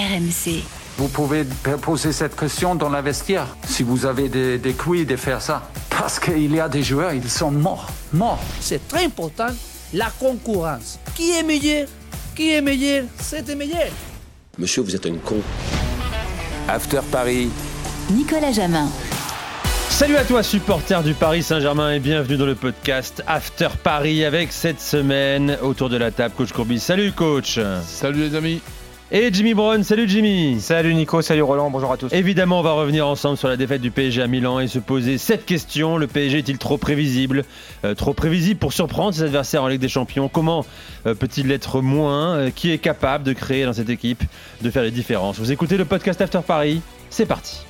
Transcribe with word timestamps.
RMC. 0.00 0.62
Vous 0.96 1.08
pouvez 1.08 1.44
poser 1.82 2.12
cette 2.12 2.34
question 2.34 2.74
dans 2.74 2.88
la 2.88 3.02
vestiaire, 3.02 3.46
si 3.66 3.82
vous 3.82 4.06
avez 4.06 4.28
des, 4.28 4.56
des 4.58 4.72
couilles 4.72 5.04
de 5.04 5.16
faire 5.16 5.42
ça. 5.42 5.68
Parce 5.90 6.18
qu'il 6.18 6.54
y 6.54 6.60
a 6.60 6.68
des 6.68 6.82
joueurs, 6.82 7.12
ils 7.12 7.28
sont 7.28 7.50
morts, 7.50 7.90
morts. 8.12 8.40
C'est 8.60 8.86
très 8.88 9.04
important, 9.04 9.48
la 9.92 10.10
concurrence. 10.18 10.98
Qui 11.14 11.32
est 11.32 11.42
meilleur? 11.42 11.86
Qui 12.34 12.54
est 12.54 12.62
meilleur? 12.62 13.04
C'était 13.18 13.54
meilleur. 13.54 13.88
Monsieur, 14.58 14.82
vous 14.82 14.94
êtes 14.96 15.04
un 15.06 15.16
con. 15.16 15.40
After 16.68 17.00
Paris. 17.10 17.50
Nicolas 18.10 18.52
Jamin. 18.52 18.88
Salut 19.90 20.16
à 20.16 20.24
toi 20.24 20.42
supporter 20.42 21.02
du 21.02 21.12
Paris 21.12 21.42
Saint-Germain 21.42 21.92
et 21.92 22.00
bienvenue 22.00 22.38
dans 22.38 22.46
le 22.46 22.54
podcast 22.54 23.22
After 23.26 23.68
Paris 23.82 24.24
avec 24.24 24.50
cette 24.50 24.80
semaine 24.80 25.58
autour 25.62 25.90
de 25.90 25.98
la 25.98 26.10
table 26.10 26.34
coach 26.34 26.52
Courbis. 26.52 26.80
Salut 26.80 27.12
coach. 27.12 27.58
Salut 27.84 28.30
les 28.30 28.34
amis. 28.34 28.62
Et 29.12 29.30
Jimmy 29.32 29.54
Brown, 29.54 29.82
salut 29.82 30.08
Jimmy. 30.08 30.60
Salut 30.60 30.94
Nico, 30.94 31.20
salut 31.20 31.42
Roland, 31.42 31.68
bonjour 31.68 31.90
à 31.90 31.96
tous. 31.96 32.12
Évidemment, 32.12 32.60
on 32.60 32.62
va 32.62 32.72
revenir 32.74 33.08
ensemble 33.08 33.36
sur 33.36 33.48
la 33.48 33.56
défaite 33.56 33.80
du 33.80 33.90
PSG 33.90 34.22
à 34.22 34.28
Milan 34.28 34.60
et 34.60 34.68
se 34.68 34.78
poser 34.78 35.18
cette 35.18 35.44
question. 35.44 35.96
Le 35.96 36.06
PSG 36.06 36.38
est-il 36.38 36.58
trop 36.58 36.78
prévisible? 36.78 37.44
Euh, 37.84 37.94
Trop 37.94 38.14
prévisible 38.14 38.60
pour 38.60 38.72
surprendre 38.72 39.12
ses 39.12 39.24
adversaires 39.24 39.64
en 39.64 39.68
Ligue 39.68 39.80
des 39.80 39.88
Champions. 39.88 40.28
Comment 40.28 40.64
euh, 41.06 41.14
peut-il 41.14 41.48
l'être 41.48 41.80
moins? 41.80 42.36
Euh, 42.36 42.50
Qui 42.54 42.70
est 42.70 42.78
capable 42.78 43.24
de 43.24 43.32
créer 43.32 43.64
dans 43.64 43.72
cette 43.72 43.90
équipe, 43.90 44.22
de 44.62 44.70
faire 44.70 44.84
les 44.84 44.92
différences? 44.92 45.40
Vous 45.40 45.50
écoutez 45.50 45.76
le 45.76 45.84
podcast 45.84 46.20
After 46.20 46.40
Paris, 46.46 46.80
c'est 47.10 47.26
parti 47.26 47.62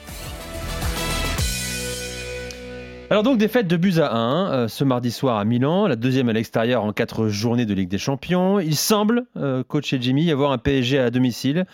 alors 3.10 3.24
donc 3.24 3.38
défaite 3.38 3.66
de 3.66 3.76
buts 3.76 3.98
à 3.98 4.14
1 4.14 4.52
euh, 4.52 4.68
ce 4.68 4.84
mardi 4.84 5.10
soir 5.10 5.36
à 5.36 5.44
Milan, 5.44 5.88
la 5.88 5.96
deuxième 5.96 6.28
à 6.28 6.32
l'extérieur 6.32 6.84
en 6.84 6.92
quatre 6.92 7.26
journées 7.26 7.66
de 7.66 7.74
Ligue 7.74 7.88
des 7.88 7.98
Champions. 7.98 8.60
Il 8.60 8.76
semble, 8.76 9.24
euh, 9.36 9.64
coach 9.64 9.92
et 9.92 10.00
Jimmy, 10.00 10.26
y 10.26 10.30
avoir 10.30 10.52
un 10.52 10.58
PSG 10.58 11.00
à 11.00 11.10
domicile 11.10 11.66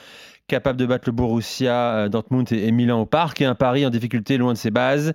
capable 0.48 0.78
de 0.78 0.86
battre 0.86 1.04
le 1.06 1.12
Borussia 1.12 1.74
euh, 1.74 2.08
Dortmund 2.08 2.50
et, 2.52 2.72
Milan 2.72 3.02
au 3.02 3.04
parc 3.04 3.42
et 3.42 3.44
un 3.44 3.54
Paris 3.54 3.84
en 3.84 3.90
difficulté 3.90 4.38
loin 4.38 4.54
de 4.54 4.58
ses 4.58 4.70
bases. 4.70 5.12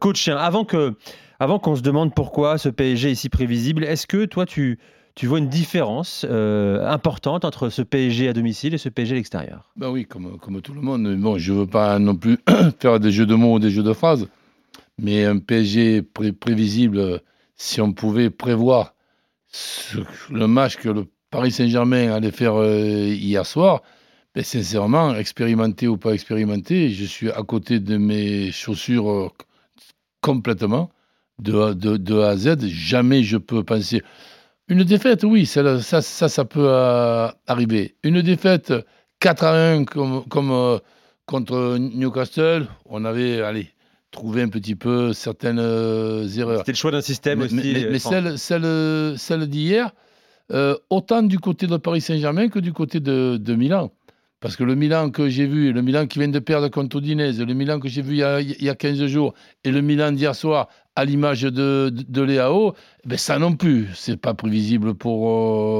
Coach, 0.00 0.26
avant 0.26 0.64
que 0.64 0.94
avant 1.38 1.60
qu'on 1.60 1.76
se 1.76 1.82
demande 1.82 2.16
pourquoi 2.16 2.58
ce 2.58 2.68
PSG 2.68 3.12
est 3.12 3.14
si 3.14 3.28
prévisible, 3.28 3.84
est-ce 3.84 4.08
que 4.08 4.24
toi 4.24 4.46
tu 4.46 4.80
tu 5.14 5.28
vois 5.28 5.38
une 5.38 5.48
différence 5.48 6.24
importante 6.24 7.44
entre 7.44 7.68
ce 7.68 7.82
PSG 7.82 8.28
à 8.28 8.32
domicile 8.32 8.74
et 8.74 8.78
ce 8.78 8.88
PSG 8.88 9.14
à 9.14 9.16
l'extérieur? 9.18 9.70
Ben 9.76 9.88
oui, 9.88 10.04
comme, 10.04 10.36
comme 10.38 10.60
tout 10.62 10.72
le 10.72 10.80
monde. 10.80 11.14
Bon, 11.16 11.38
je 11.38 11.52
veux 11.52 11.66
pas 11.66 12.00
non 12.00 12.16
plus 12.16 12.38
faire 12.80 12.98
des 12.98 13.12
jeux 13.12 13.26
de 13.26 13.34
mots 13.36 13.54
ou 13.54 13.58
des 13.60 13.70
jeux 13.70 13.82
de 13.84 13.92
phrases, 13.92 14.26
mais 15.00 15.24
un 15.24 15.38
PSG 15.38 16.02
pré- 16.02 16.32
prévisible, 16.32 17.22
si 17.56 17.80
on 17.80 17.92
pouvait 17.92 18.30
prévoir 18.30 18.94
le 20.30 20.46
match 20.46 20.76
que 20.76 20.88
le 20.88 21.06
Paris 21.30 21.52
Saint-Germain 21.52 22.12
allait 22.12 22.30
faire 22.30 22.54
euh, 22.54 23.06
hier 23.08 23.46
soir, 23.46 23.82
ben 24.34 24.44
sincèrement, 24.44 25.14
expérimenté 25.14 25.88
ou 25.88 25.96
pas 25.96 26.12
expérimenté, 26.12 26.90
je 26.90 27.04
suis 27.04 27.30
à 27.30 27.42
côté 27.42 27.80
de 27.80 27.96
mes 27.96 28.52
chaussures 28.52 29.10
euh, 29.10 29.28
complètement, 30.22 30.90
de, 31.40 31.72
de, 31.72 32.20
A 32.20 32.30
à 32.30 32.36
Z. 32.36 32.66
Jamais 32.66 33.22
je 33.22 33.38
peux 33.38 33.64
penser. 33.64 34.02
Une 34.68 34.84
défaite, 34.84 35.24
oui, 35.24 35.46
ça, 35.46 35.80
ça, 35.80 36.00
ça, 36.02 36.44
peut 36.44 36.68
euh, 36.68 37.28
arriver. 37.46 37.96
Une 38.04 38.22
défaite 38.22 38.72
4 39.18 39.44
à 39.44 39.72
1 39.72 39.84
comme, 39.84 40.24
comme 40.28 40.80
contre 41.26 41.76
Newcastle, 41.78 42.68
on 42.86 43.04
avait 43.04 43.40
allez, 43.40 43.70
trouvé 44.10 44.42
un 44.42 44.48
petit 44.48 44.74
peu 44.74 45.12
certaines 45.12 45.58
euh, 45.60 46.26
erreurs. 46.36 46.58
C'était 46.58 46.72
le 46.72 46.76
choix 46.76 46.90
d'un 46.90 47.00
système 47.00 47.38
Mais, 47.40 47.44
aussi. 47.46 47.54
mais- 47.54 47.62
mais- 47.72 47.84
euh, 47.84 47.88
mais 47.92 47.98
celle, 47.98 48.38
celle, 48.38 49.18
celle 49.18 49.46
d'hier, 49.48 49.92
euh, 50.52 50.74
autant 50.90 51.22
du 51.22 51.38
côté 51.38 51.66
de 51.66 51.76
Paris 51.76 52.00
Saint-Germain 52.00 52.48
que 52.48 52.58
du 52.58 52.72
côté 52.72 52.98
de, 53.00 53.36
de 53.40 53.54
Milan. 53.54 53.92
Parce 54.40 54.56
que 54.56 54.64
le 54.64 54.74
Milan 54.74 55.10
que 55.10 55.28
j'ai 55.28 55.46
vu, 55.46 55.70
le 55.72 55.82
Milan 55.82 56.06
qui 56.06 56.18
vient 56.18 56.26
de 56.28 56.38
perdre 56.38 56.68
contre 56.68 56.96
Udinese, 56.96 57.40
le 57.40 57.52
Milan 57.54 57.78
que 57.78 57.88
j'ai 57.88 58.00
vu 58.02 58.14
il 58.14 58.18
y, 58.18 58.22
a, 58.22 58.40
il 58.40 58.62
y 58.62 58.70
a 58.70 58.74
15 58.74 59.04
jours, 59.06 59.34
et 59.64 59.70
le 59.70 59.82
Milan 59.82 60.12
d'hier 60.12 60.34
soir, 60.34 60.68
à 60.96 61.04
l'image 61.04 61.42
de, 61.42 61.50
de, 61.50 61.90
de 61.90 62.22
Léao, 62.22 62.74
ben 63.04 63.18
ça 63.18 63.38
non 63.38 63.54
plus, 63.54 63.88
c'est 63.94 64.16
pas 64.16 64.32
prévisible 64.34 64.94
pour, 64.94 65.28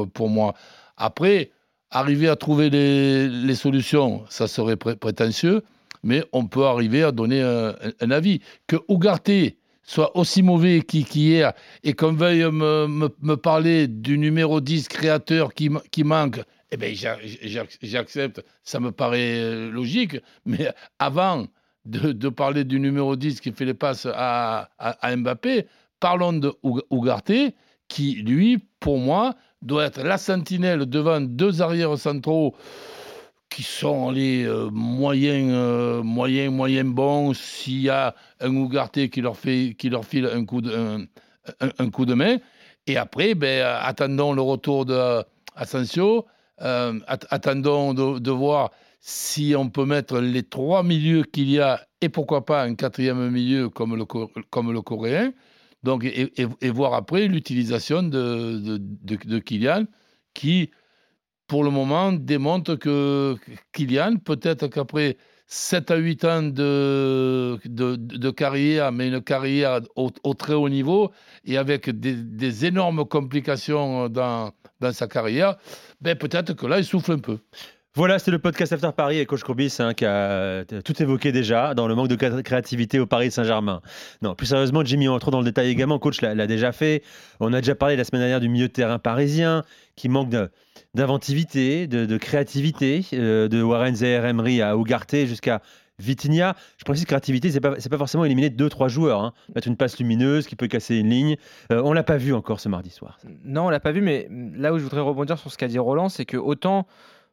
euh, 0.03 0.07
pour 0.13 0.29
moi. 0.29 0.55
Après, 0.99 1.51
arriver 1.91 2.29
à 2.29 2.37
trouver 2.37 2.69
les, 2.71 3.29
les 3.29 3.55
solutions, 3.55 4.23
ça 4.29 4.47
serait 4.47 4.77
pré- 4.77 4.95
prétentieux, 4.95 5.63
mais 6.03 6.25
on 6.33 6.47
peut 6.47 6.65
arriver 6.65 7.03
à 7.03 7.13
donner 7.13 7.41
un, 7.43 7.75
avis. 8.11 8.41
Que 8.67 8.77
Ougarté 8.89 9.59
soit 9.83 10.17
aussi 10.17 10.43
mauvais 10.43 10.81
qu'hi- 10.83 11.05
qu'hier 11.05 11.53
et 11.83 11.95
qu'on 11.95 12.13
veuille 12.13 12.45
me, 12.51 13.35
parler 13.37 13.89
du 13.89 14.19
numéro 14.19 14.61
10 14.61 14.89
créateur 14.89 15.53
qui, 15.55 15.69
ma- 15.69 15.83
qui 15.91 16.05
manque, 16.05 16.41
eh 16.71 16.77
bien, 16.77 16.93
j'a- 16.95 17.19
j'a- 17.43 17.65
j'accepte, 17.83 18.45
ça 18.63 18.79
me 18.79 18.93
paraît 18.93 19.39
euh, 19.41 19.71
logique, 19.71 20.17
mais 20.45 20.69
avant 20.99 21.47
de, 21.87 22.13
parler 22.29 22.65
du 22.65 22.79
numéro 22.79 23.17
10 23.17 23.41
qui 23.41 23.51
fait 23.53 23.65
les 23.65 23.75
passes 23.75 24.07
à, 24.13 24.71
à- 24.79 25.17
Mbappé, 25.17 25.67
parlons 25.99 26.35
de 26.35 26.53
Oug- 26.63 26.83
Ougarté, 26.91 27.55
qui, 27.89 28.15
lui, 28.17 28.59
pour 28.79 28.99
moi, 28.99 29.35
doit 29.63 29.87
être 29.87 30.03
la 30.03 30.19
sentinelle 30.19 30.87
devant 30.87 31.21
deux 31.21 31.61
arrières 31.63 31.99
centraux 31.99 32.55
qui 33.51 33.63
sont 33.63 34.11
les 34.11 34.45
euh, 34.45 34.71
moyens, 34.71 35.51
euh, 35.53 36.03
moyens, 36.03 36.53
moyens 36.53 36.89
bons. 36.89 37.35
S'il 37.35 37.81
y 37.83 37.91
a 37.91 38.15
un 38.41 38.55
Ougarté 38.55 39.11
qui 39.11 39.21
leur, 39.21 39.37
fait, 39.37 39.75
qui 39.79 39.91
leur 39.91 40.05
file 40.05 40.27
un 40.27 40.45
coup 40.45 40.61
de, 40.61 40.73
un, 40.75 41.07
un- 41.61 41.69
coup 41.91 42.07
de 42.07 42.15
main. 42.15 42.39
Et 42.87 42.97
après, 42.97 43.35
ben, 43.35 43.65
attendons 43.83 44.33
le 44.33 44.43
retour 44.43 44.87
de. 44.87 45.23
Euh, 46.63 47.01
at- 47.07 47.19
attendons 47.31 47.95
de, 47.95 48.31
voir 48.31 48.71
si 49.01 49.55
on 49.57 49.69
peut 49.71 49.85
mettre 49.87 50.19
les 50.21 50.43
trois 50.43 50.83
milieux 50.83 51.23
qu'il 51.25 51.51
y 51.51 51.59
a 51.61 51.87
et 52.03 52.09
pourquoi 52.09 52.45
pas 52.45 52.63
un 52.63 52.75
quatrième 52.75 53.31
milieu 53.31 53.69
comme 53.71 53.97
le, 53.97 54.05
Co- 54.05 54.31
comme 54.51 54.73
le 54.73 54.83
coréen. 54.83 55.33
Donc, 55.83 56.05
et, 56.05 56.33
et- 56.37 56.71
voir 56.71 56.95
après 56.95 57.27
l'utilisation 57.27 58.03
de, 58.03 58.59
de, 58.59 59.17
de 59.17 59.39
Kylian 59.39 59.85
qui, 60.35 60.71
pour 61.51 61.65
le 61.65 61.71
moment, 61.71 62.13
démontre 62.13 62.77
que 62.77 63.35
Kylian, 63.73 64.19
peut-être 64.19 64.69
qu'après 64.69 65.17
7 65.49 65.91
à 65.91 65.97
8 65.97 66.25
ans 66.25 66.43
de, 66.45 68.31
carrière, 68.31 68.93
mais 68.93 69.09
une 69.09 69.21
carrière 69.21 69.81
au, 69.97 70.35
très 70.35 70.55
haut 70.55 70.69
niveau 70.69 71.11
et 71.45 71.59
avec 71.59 71.91
des, 71.91 72.67
énormes 72.67 73.05
complications 73.05 74.09
dans, 74.09 74.53
dans 74.79 74.93
sa 74.93 75.09
carrière, 75.09 75.57
ben 76.01 76.17
peut-être 76.17 76.53
que 76.53 76.67
là, 76.67 76.79
il 76.79 76.85
souffle 76.85 77.11
un 77.11 77.19
peu. 77.19 77.39
Voilà, 78.01 78.19
c'était 78.19 78.31
le 78.31 78.39
podcast 78.39 78.73
After 78.73 78.89
Paris 78.97 79.19
et 79.19 79.27
Coach 79.27 79.43
Courbis 79.43 79.77
hein, 79.79 79.93
qui 79.93 80.07
a 80.07 80.11
euh, 80.11 80.65
tout 80.83 81.03
évoqué 81.03 81.33
déjà 81.33 81.75
dans 81.75 81.87
le 81.87 81.95
manque 81.95 82.09
de 82.09 82.15
cré- 82.15 82.43
créativité 82.43 82.99
au 82.99 83.05
Paris 83.05 83.31
Saint-Germain. 83.31 83.83
Non, 84.23 84.35
plus 84.35 84.47
sérieusement, 84.47 84.83
Jimmy, 84.83 85.07
on 85.07 85.13
rentre 85.13 85.31
dans 85.31 85.41
le 85.41 85.45
détail 85.45 85.69
également. 85.69 85.99
Coach 85.99 86.23
l'a 86.23 86.47
déjà 86.47 86.73
fait. 86.73 87.03
On 87.41 87.53
a 87.53 87.61
déjà 87.61 87.75
parlé 87.75 87.97
la 87.97 88.05
semaine 88.05 88.23
dernière 88.23 88.41
du 88.41 88.49
milieu 88.49 88.69
de 88.69 88.73
terrain 88.73 88.99
parisien 88.99 89.65
qui 89.97 90.09
manque 90.09 90.31
d'inventivité, 90.95 91.87
de, 91.87 92.17
créativité, 92.17 93.05
euh, 93.13 93.49
de 93.49 93.61
Warren 93.61 93.95
Zaire 93.95 94.25
Emery 94.25 94.63
à 94.63 94.79
Ougarté 94.79 95.27
jusqu'à 95.27 95.61
Vitinha. 95.99 96.57
Je 96.79 96.85
précise 96.87 97.05
créativité, 97.05 97.51
c'est 97.51 97.61
pas, 97.61 97.75
c'est 97.81 97.91
pas 97.91 97.99
forcément 97.99 98.25
éliminer 98.25 98.49
deux, 98.49 98.71
trois 98.71 98.89
joueurs. 98.89 99.21
Hein. 99.23 99.35
Mettre 99.55 99.69
une 99.69 99.77
passe 99.77 99.99
lumineuse 99.99 100.47
qui 100.47 100.57
peut 100.57 100.69
casser 100.69 100.97
une 100.97 101.11
ligne. 101.11 101.37
Euh, 101.71 101.83
on 101.85 101.93
l'a 101.93 102.03
pas 102.03 102.17
vu 102.17 102.33
encore 102.33 102.61
ce 102.61 102.71
mardi 102.71 102.89
soir. 102.89 103.19
Non, 103.45 103.67
on 103.67 103.69
l'a 103.69 103.79
pas 103.79 103.93
vu, 103.93 104.01
mais 104.01 104.27
là 104.57 104.73
où 104.73 104.79
je 104.79 104.85
voudrais 104.85 105.03
rebondir 105.03 105.37
sur 105.37 105.53
ce 105.53 105.59
qu'a 105.59 105.69
dit 105.69 105.79
Roland, 105.79 106.09
c'est 106.09 106.25
que 106.25 106.39
autant 106.39 106.87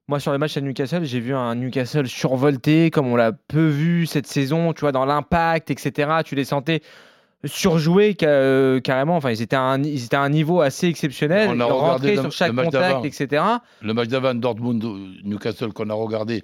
moi 0.07 0.19
sur 0.19 0.31
les 0.31 0.37
matchs 0.37 0.57
à 0.57 0.61
Newcastle, 0.61 1.03
j'ai 1.03 1.19
vu 1.19 1.33
un 1.35 1.55
Newcastle 1.55 2.07
survolté, 2.07 2.91
comme 2.91 3.07
on 3.07 3.15
l'a 3.15 3.31
peu 3.33 3.67
vu 3.67 4.05
cette 4.05 4.27
saison, 4.27 4.71
tu 4.73 4.81
vois, 4.81 4.91
dans 4.93 5.05
l'impact, 5.05 5.69
etc. 5.69 6.09
Tu 6.25 6.35
les 6.35 6.45
sentais 6.45 6.81
surjoués 7.43 8.15
euh, 8.23 8.79
carrément. 8.79 9.17
Enfin, 9.17 9.31
ils 9.31 9.41
étaient, 9.41 9.55
à 9.55 9.61
un, 9.61 9.83
ils 9.83 10.05
étaient 10.05 10.15
à 10.15 10.21
un 10.21 10.29
niveau 10.29 10.61
assez 10.61 10.87
exceptionnel. 10.87 11.49
On 11.51 11.59
a 11.59 11.97
le- 12.15 12.21
sur 12.21 12.31
chaque 12.31 12.47
le 12.49 12.53
match 12.53 12.65
contact, 12.65 13.05
etc. 13.05 13.43
Le 13.81 13.93
match 13.93 14.07
d'avant, 14.07 14.33
Dortmund-Newcastle, 14.33 15.73
qu'on 15.73 15.89
a 15.89 15.93
regardé 15.93 16.43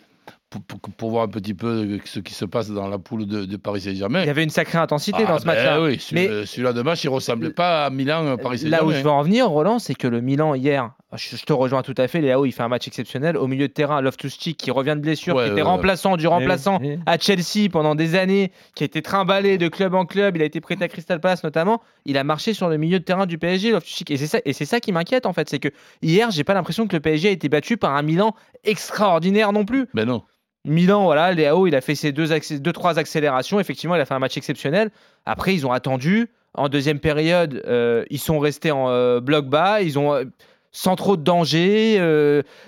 pour, 0.62 0.80
pour- 0.80 0.94
pour 0.94 1.10
voir 1.10 1.24
un 1.24 1.28
petit 1.28 1.54
peu 1.54 2.00
ce 2.06 2.20
qui 2.20 2.34
se 2.34 2.46
passe 2.46 2.70
dans 2.70 2.88
la 2.88 2.98
poule 3.00 3.26
de, 3.26 3.46
de 3.46 3.58
Paris 3.58 3.82
Saint-Germain. 3.82 4.22
Il 4.22 4.28
y 4.28 4.30
avait 4.30 4.44
une 4.44 4.50
sacrée 4.50 4.78
intensité 4.78 5.24
Ah, 5.26 5.32
dans 5.32 5.40
ce 5.40 5.46
ben 5.46 5.54
match-là. 5.54 5.82
oui, 5.82 6.00
Mais- 6.12 6.46
celui-là 6.46 6.74
de 6.74 6.82
match, 6.82 7.04
il 7.04 7.10
ressemblait 7.10 7.52
pas 7.52 7.86
à 7.86 7.90
Milan-Paris 7.90 8.60
Saint-Germain. 8.60 8.78
Là 8.78 8.86
où 8.86 8.92
je 8.92 9.02
veux 9.04 9.10
en 9.10 9.22
venir, 9.24 9.50
Roland, 9.50 9.80
c'est 9.80 9.96
que 9.96 10.08
le 10.08 10.22
Milan 10.22 10.54
hier, 10.56 10.92
je, 11.16 11.36
je 11.36 11.44
te 11.44 11.54
rejoins 11.54 11.82
tout 11.82 11.94
à 11.98 12.08
fait. 12.08 12.22
Léao, 12.22 12.46
il 12.46 12.52
fait 12.52 12.64
un 12.64 12.68
match 12.68 12.88
exceptionnel. 12.88 13.38
Au 13.38 13.48
milieu 13.48 13.68
de 13.68 13.74
terrain, 13.74 14.02
Loftus-Cheek 14.02 14.58
qui 14.58 14.72
revient 14.72 14.94
de 14.96 15.02
blessure, 15.02 15.36
Ouais, 15.36 15.44
qui 15.46 15.50
était 15.52 15.62
ouais, 15.62 15.62
ouais. 15.68 15.68
remplaçant 15.74 16.18
du 16.18 16.28
remplaçant 16.28 16.80
Eh 16.84 16.88
oui, 16.96 17.00
à 17.06 17.18
Chelsea 17.18 17.70
pendant 17.72 17.96
des 17.96 18.16
années, 18.16 18.52
qui 18.76 18.84
a 18.84 18.86
été 18.86 19.02
trimballé 19.02 19.58
de 19.58 19.68
club 19.68 19.94
en 19.96 20.06
club. 20.06 20.36
Il 20.38 20.42
a 20.42 20.46
été 20.46 20.62
prêté 20.62 20.84
à 20.84 20.88
Crystal 20.88 21.20
Palace 21.20 21.44
notamment. 21.44 21.82
Il 22.06 22.18
a 22.18 22.24
marché 22.24 22.54
sur 22.54 22.70
le 22.70 22.78
milieu 22.78 23.00
de 23.00 23.04
terrain 23.04 23.26
du 23.26 23.38
PSG, 23.38 23.72
Loftus-Cheek. 23.72 24.12
Et 24.12 24.18
c'est 24.18 24.28
ça, 24.28 24.40
et 24.46 24.54
c'est 24.54 24.66
ça 24.66 24.80
qui 24.80 24.92
m'inquiète 24.92 25.26
en 25.26 25.34
fait, 25.34 25.50
c'est 25.50 25.60
que 25.60 25.70
hier, 26.02 26.32
j'ai 26.32 26.44
pas 26.44 26.54
l'impression 26.54 26.88
que 26.88 26.96
le 26.96 27.00
PSG 27.00 27.30
a 27.30 27.32
été 27.32 27.48
battu 27.50 27.78
par 27.78 27.96
un 27.96 28.02
Milan 28.02 28.36
extraordinaire 28.64 29.54
non 29.54 29.66
plus. 29.66 29.88
Ben 29.94 30.06
non. 30.06 30.24
Milan, 30.66 31.04
voilà, 31.04 31.34
Léao, 31.34 31.68
il 31.68 31.76
a 31.76 31.82
fait 31.82 31.96
ses 31.96 32.12
deux, 32.12 32.28
deux, 32.60 32.74
trois 32.74 32.98
accélérations. 33.00 33.60
Effectivement, 33.60 33.96
il 33.96 34.02
a 34.02 34.06
fait 34.06 34.14
un 34.14 34.20
match 34.20 34.38
exceptionnel. 34.38 34.92
Après, 35.26 35.54
ils 35.54 35.68
ont 35.68 35.72
attendu. 35.72 36.30
En 36.56 36.70
deuxième 36.70 37.00
période, 37.00 37.62
euh, 37.66 38.06
ils 38.10 38.20
sont 38.20 38.40
restés 38.40 38.72
en 38.72 38.90
euh, 38.90 39.20
bloc 39.20 39.48
bas. 39.48 39.82
Ils 39.82 39.98
ont, 40.00 40.14
euh, 40.14 40.24
sans 40.72 40.96
trop 40.96 41.18
de 41.18 41.24
danger. 41.24 41.96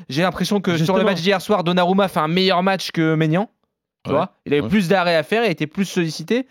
J'ai 0.10 0.22
l'impression 0.24 0.60
que 0.60 0.78
sur 0.78 0.98
le 0.98 1.04
match 1.04 1.22
d'hier 1.22 1.42
soir, 1.42 1.64
Donnarumma 1.64 2.08
fait 2.08 2.20
un 2.20 2.28
meilleur 2.28 2.64
match 2.64 2.92
que 2.92 3.16
Maignan. 3.16 3.50
Tu 4.04 4.12
Ouais, 4.12 4.18
vois 4.18 4.34
il 4.46 4.54
avait 4.54 4.62
ouais. 4.62 4.70
plus 4.70 4.88
d'arrêts 4.88 5.16
à 5.16 5.24
faire, 5.24 5.44
il 5.46 5.52
était 5.52 5.66
plus 5.66 5.86
sollicité. 5.86 6.46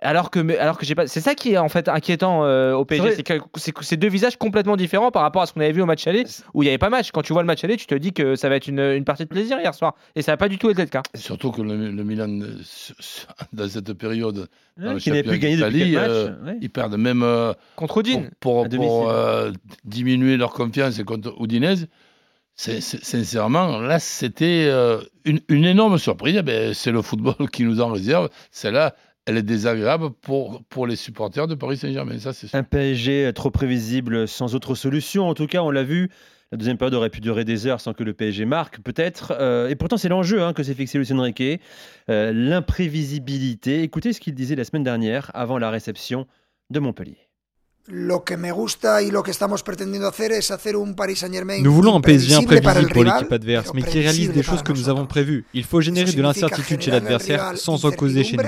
Alors 0.00 0.30
que, 0.30 0.56
alors 0.58 0.78
que 0.78 0.86
j'ai 0.86 0.94
pas. 0.94 1.06
C'est 1.08 1.20
ça 1.20 1.34
qui 1.34 1.54
est 1.54 1.58
en 1.58 1.68
fait 1.68 1.88
inquiétant 1.88 2.44
euh, 2.44 2.72
au 2.74 2.84
PSG, 2.84 3.14
c'est 3.56 3.72
que 3.72 3.84
c'est 3.84 3.96
deux 3.96 4.08
visages 4.08 4.36
complètement 4.36 4.76
différents 4.76 5.10
par 5.10 5.22
rapport 5.22 5.42
à 5.42 5.46
ce 5.46 5.52
qu'on 5.52 5.60
avait 5.60 5.72
vu 5.72 5.82
au 5.82 5.86
match 5.86 6.06
aller, 6.06 6.24
où 6.54 6.62
il 6.62 6.66
n'y 6.66 6.70
avait 6.70 6.78
pas 6.78 6.88
match. 6.88 7.10
Quand 7.10 7.22
tu 7.22 7.32
vois 7.32 7.42
le 7.42 7.46
match 7.46 7.64
aller, 7.64 7.76
tu 7.76 7.86
te 7.86 7.94
dis 7.96 8.12
que 8.12 8.36
ça 8.36 8.48
va 8.48 8.54
être 8.56 8.68
une, 8.68 8.78
une 8.78 9.04
partie 9.04 9.24
de 9.24 9.28
plaisir 9.28 9.58
hier 9.58 9.74
soir, 9.74 9.94
et 10.14 10.22
ça 10.22 10.32
n'a 10.32 10.36
pas 10.36 10.48
du 10.48 10.56
tout 10.56 10.70
été 10.70 10.82
le 10.82 10.88
cas. 10.88 11.02
Surtout 11.14 11.50
que 11.50 11.62
le, 11.62 11.90
le 11.90 12.04
Milan, 12.04 12.28
euh, 12.42 12.58
dans 13.52 13.68
cette 13.68 13.92
période, 13.94 14.48
dans 14.76 14.92
le 14.92 14.98
plus 15.22 15.38
gagné 15.38 15.56
depuis 15.56 15.96
euh, 15.96 16.28
ouais. 16.44 16.58
ils 16.60 16.70
perdent 16.70 16.96
même 16.96 17.22
euh, 17.24 17.52
Contre 17.74 17.94
pour, 18.40 18.58
Odine. 18.58 18.78
pour, 18.78 19.10
euh, 19.10 19.50
diminuer 19.84 20.36
leur 20.36 20.52
confiance 20.52 21.02
contre 21.02 21.34
Udinese. 21.42 21.86
C'est- 22.54 22.80
c'est- 22.80 23.04
sincèrement, 23.04 23.78
là, 23.78 24.00
c'était 24.00 24.64
euh, 24.68 24.98
une, 25.24 25.38
une 25.48 25.64
énorme 25.64 25.96
surprise. 25.96 26.36
Eh 26.38 26.42
ben, 26.42 26.74
c'est 26.74 26.90
le 26.90 27.02
football 27.02 27.34
qui 27.52 27.62
nous 27.62 27.80
en 27.80 27.92
réserve. 27.92 28.28
Celle-là, 28.50 28.96
elle 29.28 29.36
est 29.36 29.42
désagréable 29.42 30.10
pour, 30.22 30.62
pour 30.70 30.86
les 30.86 30.96
supporters 30.96 31.46
de 31.46 31.54
Paris 31.54 31.76
Saint-Germain. 31.76 32.18
Ça, 32.18 32.32
c'est. 32.32 32.54
Un 32.54 32.62
PSG 32.62 33.30
trop 33.34 33.50
prévisible, 33.50 34.26
sans 34.26 34.54
autre 34.54 34.74
solution. 34.74 35.28
En 35.28 35.34
tout 35.34 35.46
cas, 35.46 35.60
on 35.60 35.70
l'a 35.70 35.84
vu. 35.84 36.08
La 36.50 36.56
deuxième 36.56 36.78
période 36.78 36.94
aurait 36.94 37.10
pu 37.10 37.20
durer 37.20 37.44
des 37.44 37.66
heures 37.66 37.82
sans 37.82 37.92
que 37.92 38.02
le 38.02 38.14
PSG 38.14 38.46
marque, 38.46 38.80
peut-être. 38.80 39.34
Euh, 39.38 39.68
et 39.68 39.76
pourtant, 39.76 39.98
c'est 39.98 40.08
l'enjeu 40.08 40.42
hein, 40.42 40.54
que 40.54 40.62
s'est 40.62 40.72
fixé 40.72 40.96
Lucien 40.96 41.20
Riquet. 41.20 41.60
Euh, 42.08 42.32
L'imprévisibilité. 42.32 43.82
Écoutez 43.82 44.14
ce 44.14 44.20
qu'il 44.20 44.34
disait 44.34 44.56
la 44.56 44.64
semaine 44.64 44.82
dernière, 44.82 45.30
avant 45.34 45.58
la 45.58 45.68
réception 45.68 46.26
de 46.70 46.80
Montpellier. 46.80 47.28
Nous 51.62 51.72
voulons 51.72 51.96
un 51.96 52.00
PSG 52.00 52.34
imprévisible 52.34 52.92
pour 52.92 53.04
l'équipe 53.04 53.32
adverse, 53.32 53.72
mais 53.74 53.82
qui 53.82 54.00
réalise 54.00 54.32
des 54.32 54.42
choses 54.42 54.62
que 54.62 54.72
nous 54.72 54.88
avons 54.88 55.04
prévues. 55.04 55.44
Il 55.52 55.64
faut 55.64 55.82
générer 55.82 56.12
de 56.12 56.22
l'incertitude 56.22 56.80
chez 56.80 56.90
l'adversaire 56.90 57.58
sans 57.58 57.84
en 57.84 57.90
causer 57.90 58.24
chez 58.24 58.38
nous. 58.38 58.44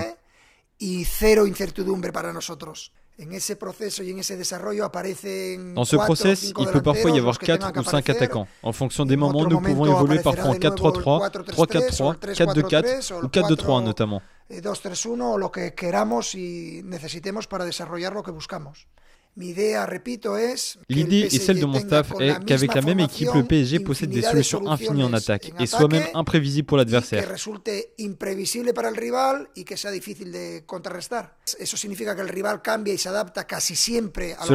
Y 0.80 1.04
cero 1.04 1.46
incertidumbre 1.46 2.10
para 2.10 2.32
nosotros. 2.32 2.90
En 3.18 3.34
ese 3.34 3.54
proceso 3.54 4.02
y 4.02 4.10
en 4.12 4.18
ese 4.20 4.34
desarrollo 4.38 4.82
aparecen 4.86 5.74
Dans 5.74 5.84
ce 5.84 5.96
process, 5.98 6.54
il 6.56 6.66
peut 6.72 6.80
parfois 6.82 7.10
y 7.10 7.18
avoir 7.18 7.34
los 7.34 7.38
que 7.38 7.44
4 7.44 7.58
tengan 7.58 7.72
que 7.74 7.80
ou 7.80 7.84
5 7.84 7.98
aparecer. 8.00 8.16
attaquants. 8.16 8.48
En 8.62 8.72
fonction 8.72 9.04
des 9.04 9.16
En 9.16 9.18
moments, 9.18 9.44
nous 9.46 9.60
pouvons 9.60 9.84
évoluer 9.84 10.20
parfois 10.22 10.56
en 10.56 10.58
de 10.58 10.68
nuevo 10.70 10.90
4-3-3, 10.90 11.20
el 11.20 11.28
4-3-3, 11.28 12.00
o 12.00 12.14
3-4-3, 12.16 12.40
el 12.40 12.46
4-2-4 12.46 12.72
3-4-3, 12.72 13.12
ou 13.12 13.28
4-2-3 13.28 13.82
notamment. 13.84 14.22
eh, 14.48 14.62
2-3-1 14.62 15.20
o 15.34 15.38
lo 15.38 15.50
que 15.52 15.74
queramos 15.74 16.34
y 16.34 16.80
necesitemos 16.82 17.46
para 17.46 17.64
desarrollar 17.66 18.14
lo 18.14 18.22
que 18.22 18.30
buscamos. 18.32 18.88
L'idée 19.36 21.28
et 21.30 21.38
celle 21.38 21.60
de 21.60 21.64
mon 21.64 21.78
staff 21.78 22.12
est 22.20 22.44
qu'avec 22.44 22.74
la 22.74 22.82
même 22.82 22.98
équipe, 23.00 23.28
le 23.34 23.44
PSG 23.44 23.80
possède 23.80 24.10
des 24.10 24.22
solutions 24.22 24.68
infinies 24.68 25.04
en 25.04 25.12
attaque 25.12 25.52
et 25.58 25.66
soit 25.66 25.88
même 25.88 26.04
imprévisible 26.14 26.66
pour 26.66 26.76
l'adversaire. 26.76 27.24
Cela 27.36 27.66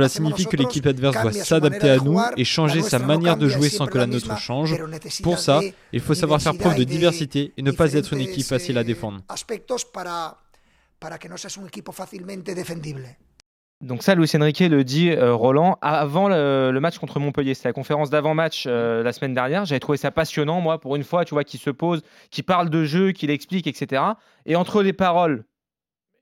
signifie 0.09 0.45
que 0.45 0.57
l'équipe 0.57 0.85
adverse 0.85 1.21
doit 1.21 1.31
s'adapter 1.31 1.89
à 1.89 1.97
nous 1.97 2.19
et 2.37 2.43
changer 2.43 2.81
sa 2.81 2.99
manière 2.99 3.37
de 3.37 3.47
jouer 3.47 3.69
sans 3.69 3.87
que 3.87 3.97
la 3.97 4.07
nôtre 4.07 4.37
change. 4.37 4.75
Pour 5.23 5.39
ça, 5.39 5.61
il 5.93 6.01
faut 6.01 6.13
savoir 6.13 6.41
faire 6.41 6.57
preuve 6.57 6.75
de 6.75 6.83
diversité 6.83 7.53
et 7.57 7.61
ne 7.61 7.71
pas 7.71 7.93
être 7.93 8.11
une 8.13 8.21
équipe 8.21 8.45
facile 8.45 8.77
à 8.77 8.81
eh, 8.81 8.83
défendre. 8.83 9.21
Donc 13.81 14.03
ça, 14.03 14.15
Luis 14.15 14.31
Enrique 14.35 14.59
le 14.61 14.83
dit, 14.83 15.11
euh, 15.11 15.33
Roland, 15.33 15.77
avant 15.81 16.29
le, 16.29 16.71
le 16.71 16.79
match 16.79 16.97
contre 16.97 17.19
Montpellier. 17.19 17.53
C'était 17.53 17.69
la 17.69 17.73
conférence 17.73 18.09
d'avant-match 18.09 18.65
euh, 18.67 19.03
la 19.03 19.11
semaine 19.11 19.33
dernière. 19.33 19.65
J'avais 19.65 19.79
trouvé 19.79 19.97
ça 19.97 20.11
passionnant, 20.11 20.61
moi, 20.61 20.79
pour 20.79 20.95
une 20.95 21.03
fois, 21.03 21.25
tu 21.25 21.33
vois, 21.33 21.43
qui 21.43 21.57
se 21.57 21.69
pose, 21.69 22.01
qui 22.31 22.41
parle 22.41 22.69
de 22.69 22.85
jeu, 22.85 23.11
qui 23.11 23.27
l'explique, 23.27 23.67
etc. 23.67 24.01
Et 24.45 24.55
entre 24.55 24.81
les 24.81 24.93
paroles 24.93 25.45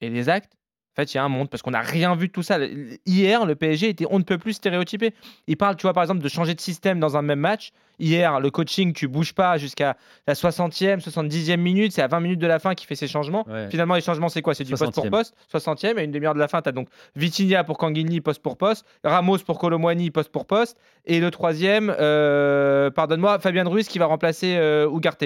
et 0.01 0.09
les 0.09 0.29
actes, 0.29 0.57
en 0.93 1.01
fait, 1.01 1.11
il 1.11 1.17
y 1.17 1.19
a 1.19 1.23
un 1.23 1.29
monde, 1.29 1.49
parce 1.49 1.63
qu'on 1.63 1.71
n'a 1.71 1.81
rien 1.81 2.15
vu 2.15 2.27
de 2.27 2.31
tout 2.31 2.43
ça. 2.43 2.59
Hier, 3.07 3.47
le 3.47 3.55
PSG 3.55 3.89
était 3.89 4.05
on 4.11 4.19
ne 4.19 4.23
peut 4.23 4.37
plus 4.37 4.53
stéréotypé. 4.53 5.15
Il 5.47 5.57
parle, 5.57 5.75
tu 5.75 5.83
vois, 5.83 5.93
par 5.93 6.03
exemple, 6.03 6.21
de 6.21 6.29
changer 6.29 6.53
de 6.53 6.61
système 6.61 6.99
dans 6.99 7.17
un 7.17 7.23
même 7.23 7.39
match. 7.39 7.71
Hier, 7.97 8.39
le 8.39 8.51
coaching, 8.51 8.93
tu 8.93 9.07
bouges 9.07 9.33
pas 9.33 9.57
jusqu'à 9.57 9.97
la 10.27 10.35
60e, 10.35 11.01
70e 11.03 11.57
minute. 11.57 11.93
C'est 11.93 12.03
à 12.03 12.07
20 12.07 12.19
minutes 12.19 12.39
de 12.39 12.45
la 12.45 12.59
fin 12.59 12.75
qu'il 12.75 12.85
fait 12.85 12.93
ses 12.95 13.07
changements. 13.07 13.43
Ouais. 13.49 13.69
Finalement, 13.71 13.95
les 13.95 14.01
changements, 14.01 14.29
c'est 14.29 14.43
quoi? 14.43 14.53
C'est 14.53 14.65
du 14.65 14.73
poste 14.75 14.93
pour 14.93 15.05
60e. 15.05 15.09
poste. 15.09 15.35
60e, 15.51 15.99
et 15.99 16.03
une 16.03 16.11
demi-heure 16.11 16.35
de 16.35 16.39
la 16.39 16.47
fin, 16.47 16.61
tu 16.61 16.69
as 16.69 16.71
donc 16.71 16.89
Vitinha 17.15 17.63
pour 17.63 17.79
Kanguini, 17.79 18.21
poste 18.21 18.43
pour 18.43 18.57
poste. 18.57 18.85
Ramos 19.03 19.39
pour 19.39 19.57
Colomwani, 19.57 20.11
poste 20.11 20.31
pour 20.31 20.45
poste. 20.45 20.77
Et 21.05 21.19
le 21.19 21.31
troisième, 21.31 21.91
euh, 21.99 22.91
pardonne-moi, 22.91 23.39
Fabien 23.39 23.67
Ruiz 23.67 23.87
qui 23.87 23.97
va 23.97 24.05
remplacer 24.05 24.57
euh, 24.57 24.91
Ugarte. 24.91 25.25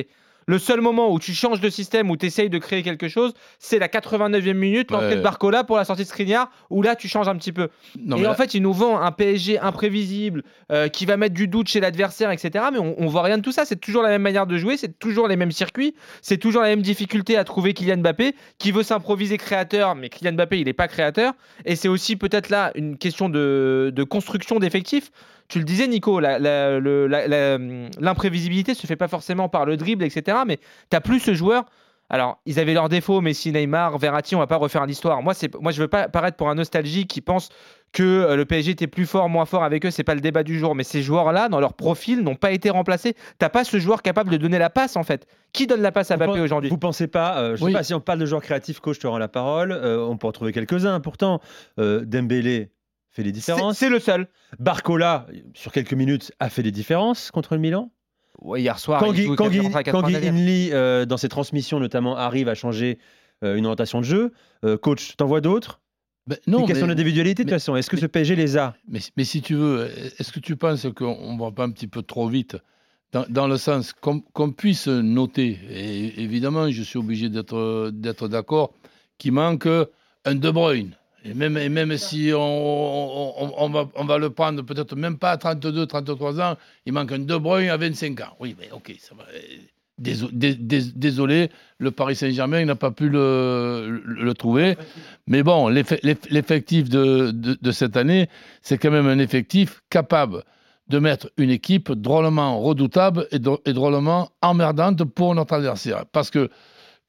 Le 0.49 0.59
seul 0.59 0.79
moment 0.79 1.11
où 1.11 1.19
tu 1.19 1.33
changes 1.33 1.59
de 1.59 1.69
système, 1.69 2.09
où 2.09 2.15
tu 2.15 2.25
essayes 2.25 2.49
de 2.49 2.57
créer 2.57 2.81
quelque 2.81 3.09
chose, 3.09 3.33
c'est 3.59 3.79
la 3.79 3.89
89e 3.89 4.53
minute, 4.53 4.91
l'entrée 4.91 5.07
Ouais. 5.09 5.15
de 5.17 5.21
Barcola 5.21 5.65
pour 5.65 5.75
la 5.75 5.83
sortie 5.83 6.03
de 6.03 6.07
Skriniar, 6.07 6.49
où 6.69 6.81
là, 6.81 6.95
tu 6.95 7.09
changes 7.09 7.27
un 7.27 7.35
petit 7.35 7.51
peu. 7.51 7.67
Non, 7.99 8.15
et 8.15 8.25
en 8.27 8.33
fait, 8.33 8.53
il 8.53 8.61
nous 8.61 8.71
vend 8.71 8.97
un 9.01 9.11
PSG 9.11 9.59
imprévisible 9.59 10.43
euh, 10.71 10.87
qui 10.87 11.05
va 11.05 11.17
mettre 11.17 11.33
du 11.35 11.49
doute 11.49 11.67
chez 11.67 11.81
l'adversaire, 11.81 12.31
etc. 12.31 12.65
Mais 12.71 12.79
on, 12.79 12.95
on 12.97 13.07
voit 13.07 13.23
rien 13.23 13.37
de 13.37 13.41
tout 13.43 13.51
ça. 13.51 13.65
C'est 13.65 13.75
toujours 13.75 14.03
la 14.03 14.09
même 14.09 14.21
manière 14.21 14.47
de 14.47 14.57
jouer, 14.57 14.77
c'est 14.77 14.97
toujours 14.97 15.27
les 15.27 15.35
mêmes 15.35 15.51
circuits, 15.51 15.93
c'est 16.21 16.37
toujours 16.37 16.61
la 16.61 16.69
même 16.69 16.81
difficulté 16.81 17.35
à 17.35 17.43
trouver 17.43 17.73
Kylian 17.73 17.97
Mbappé 17.97 18.33
qui 18.57 18.71
veut 18.71 18.83
s'improviser 18.83 19.37
créateur, 19.37 19.95
mais 19.95 20.07
Kylian 20.07 20.31
Mbappé, 20.33 20.59
il 20.59 20.65
n'est 20.65 20.73
pas 20.73 20.87
créateur. 20.87 21.33
Et 21.65 21.75
c'est 21.75 21.89
aussi 21.89 22.15
peut-être 22.15 22.49
là 22.49 22.71
une 22.75 22.97
question 22.97 23.27
de, 23.27 23.91
de 23.93 24.03
construction 24.03 24.59
d'effectifs. 24.59 25.11
Tu 25.49 25.59
le 25.59 25.65
disais, 25.65 25.87
Nico, 25.87 26.19
l'imprévisibilité 27.99 28.73
se 28.73 28.85
fait 28.87 28.95
pas 28.95 29.07
forcément 29.07 29.49
par 29.49 29.65
le 29.65 29.77
dribble, 29.77 30.03
etc. 30.03 30.39
Mais 30.45 30.59
tu 30.91 30.99
plus 31.01 31.19
ce 31.19 31.33
joueur. 31.33 31.65
Alors, 32.09 32.39
ils 32.45 32.57
avaient 32.57 32.73
leurs 32.73 32.87
défauts, 32.87 33.19
Messi, 33.19 33.51
Neymar, 33.51 33.97
Verratti, 33.97 34.33
on 34.35 34.39
va 34.39 34.47
pas 34.47 34.55
refaire 34.55 34.85
l'histoire. 34.85 35.21
Moi, 35.21 35.33
c'est, 35.33 35.53
moi, 35.59 35.73
je 35.73 35.81
veux 35.81 35.89
pas 35.89 36.07
paraître 36.07 36.37
pour 36.37 36.49
un 36.49 36.55
nostalgique 36.55 37.09
qui 37.09 37.19
pense 37.19 37.49
que 37.91 38.03
euh, 38.03 38.37
le 38.37 38.45
PSG 38.45 38.71
était 38.71 38.87
plus 38.87 39.05
fort, 39.05 39.27
moins 39.27 39.43
fort 39.45 39.65
avec 39.65 39.85
eux, 39.85 39.91
c'est 39.91 40.05
pas 40.05 40.15
le 40.15 40.21
débat 40.21 40.43
du 40.43 40.57
jour. 40.57 40.73
Mais 40.73 40.83
ces 40.85 41.01
joueurs-là, 41.01 41.49
dans 41.49 41.59
leur 41.59 41.73
profil, 41.73 42.21
n'ont 42.21 42.35
pas 42.35 42.51
été 42.51 42.69
remplacés. 42.69 43.13
T'as 43.39 43.49
pas 43.49 43.65
ce 43.65 43.77
joueur 43.77 44.01
capable 44.01 44.29
de 44.29 44.37
donner 44.37 44.57
la 44.57 44.69
passe, 44.69 44.95
en 44.95 45.03
fait. 45.03 45.27
Qui 45.51 45.67
donne 45.67 45.81
la 45.81 45.91
passe 45.91 46.09
à 46.09 46.15
Vous 46.15 46.23
Mbappé 46.23 46.39
aujourd'hui? 46.39 46.69
Vous 46.69 46.77
pensez 46.77 47.07
pas, 47.07 47.39
euh, 47.39 47.57
je 47.57 47.65
Oui. 47.65 47.71
sais 47.73 47.77
pas 47.77 47.83
si 47.83 47.93
on 47.93 47.99
parle 47.99 48.19
de 48.19 48.25
joueurs 48.25 48.41
créatifs, 48.41 48.79
coach, 48.79 48.95
je 48.95 49.01
te 49.01 49.07
rends 49.07 49.17
la 49.17 49.27
parole, 49.27 49.73
euh, 49.73 49.99
on 50.07 50.15
peut 50.15 50.27
en 50.27 50.31
trouver 50.31 50.53
quelques-uns. 50.53 51.01
Pourtant, 51.01 51.41
euh, 51.77 52.05
Dembélé 52.05 52.69
fait 53.17 53.23
les 53.23 53.29
C'est, 53.29 53.51
différences. 53.53 53.77
c'est 53.77 53.89
le 53.89 53.99
seul. 53.99 54.27
Barcola, 54.59 55.27
sur 55.53 55.71
quelques 55.71 55.93
minutes, 55.93 56.31
a 56.39 56.49
fait 56.49 56.61
les 56.61 56.71
différences 56.71 57.31
contre 57.31 57.53
le 57.55 57.59
Milan. 57.59 57.91
Ouais, 58.41 58.61
hier 58.61 58.77
soir, 58.79 58.99
Quand 59.01 59.11
il 59.13 59.23
joue 59.23 59.35
Guy, 59.35 59.57
80, 59.59 59.83
80, 59.83 60.01
Tanguy 60.01 60.13
90e. 60.13 60.27
Inli, 60.29 60.69
euh, 60.71 61.05
dans 61.05 61.17
ses 61.17 61.27
transmissions 61.29 61.79
notamment, 61.79 62.15
arrive 62.15 62.47
à 62.49 62.55
changer 62.55 62.99
euh, 63.43 63.55
une 63.55 63.65
orientation 63.65 63.99
de 63.99 64.05
jeu. 64.05 64.31
Euh, 64.63 64.77
coach, 64.77 65.15
t'en 65.17 65.25
vois 65.25 65.41
d'autres? 65.41 65.81
Ben, 66.27 66.37
C'est 66.43 66.51
non, 66.51 66.59
une 66.61 66.67
question 66.67 66.85
mais- 66.87 66.93
d'individualité 66.93 67.43
de 67.43 67.49
toute 67.49 67.55
façon. 67.55 67.75
Est-ce 67.75 67.89
que 67.89 67.95
mais- 67.95 68.01
ce 68.01 68.05
PSG 68.07 68.35
les 68.35 68.57
a? 68.57 68.75
Mais, 68.87 68.99
mais 69.15 69.23
si 69.23 69.41
tu 69.41 69.55
veux, 69.55 69.89
est-ce 70.19 70.31
que 70.31 70.39
tu 70.39 70.55
penses 70.55 70.85
qu'on 70.95 71.33
ne 71.35 71.39
va 71.39 71.51
pas 71.51 71.63
un 71.63 71.71
petit 71.71 71.87
peu 71.87 72.01
trop 72.03 72.27
vite? 72.27 72.57
Dans, 73.13 73.25
dans 73.29 73.47
le 73.47 73.57
sens 73.57 73.93
qu'on 73.93 74.19
qu'on 74.19 74.51
puisse 74.51 74.87
noter, 74.87 75.57
et 75.71 76.21
évidemment, 76.21 76.69
je 76.69 76.83
suis 76.83 76.99
obligé 76.99 77.29
d'être 77.29 77.89
d'être 77.93 78.27
d'accord, 78.27 78.73
qu'il 79.17 79.31
manque 79.31 79.67
un 80.25 80.35
De 80.35 80.51
Bruyne. 80.51 80.91
Et 81.29 81.33
même, 81.33 81.57
et 81.57 81.69
même 81.69 81.97
si 81.97 82.31
on, 82.33 83.63
on- 83.63 83.69
va, 83.69 83.89
on 83.95 84.05
va 84.05 84.17
le 84.17 84.29
prendre 84.29 84.61
peut-être 84.63 84.95
même 84.95 85.17
pas 85.17 85.31
à 85.31 85.37
32, 85.37 85.85
33 85.85 86.39
ans, 86.41 86.55
il 86.85 86.93
manque 86.93 87.11
un 87.11 87.19
De 87.19 87.35
Bruyne 87.37 87.69
à 87.69 87.77
25 87.77 88.21
ans. 88.21 88.35
Oui, 88.39 88.55
mais 88.59 88.69
ok, 88.71 88.93
ça 88.99 89.13
va. 89.15 89.23
Déso- 89.99 90.29
dé- 90.31 90.53
dé- 90.55 90.91
Désolé, 90.95 91.49
le 91.79 91.89
Paris 91.91 92.15
Saint-Germain 92.15 92.63
n'a 92.65 92.75
pas 92.75 92.91
pu 92.91 93.09
le, 93.09 94.01
le- 94.05 94.23
le 94.23 94.33
trouver. 94.35 94.77
Mais 95.25 95.41
bon, 95.41 95.69
l'eff- 95.69 95.99
l'eff- 96.03 96.29
l'effectif 96.29 96.87
de, 96.89 97.31
de- 97.31 97.57
de 97.59 97.71
cette 97.71 97.97
année, 97.97 98.29
c'est 98.61 98.77
quand 98.77 98.91
même 98.91 99.07
un 99.07 99.17
effectif 99.19 99.81
capable 99.89 100.43
de 100.87 100.99
mettre 100.99 101.29
une 101.37 101.49
équipe 101.49 101.91
drôlement 101.91 102.59
redoutable 102.61 103.27
et, 103.31 103.39
et 103.65 103.73
drôlement 103.73 104.29
emmerdante 104.41 105.03
pour 105.03 105.33
notre 105.35 105.53
adversaire. 105.55 106.05
Parce 106.11 106.29
que 106.29 106.49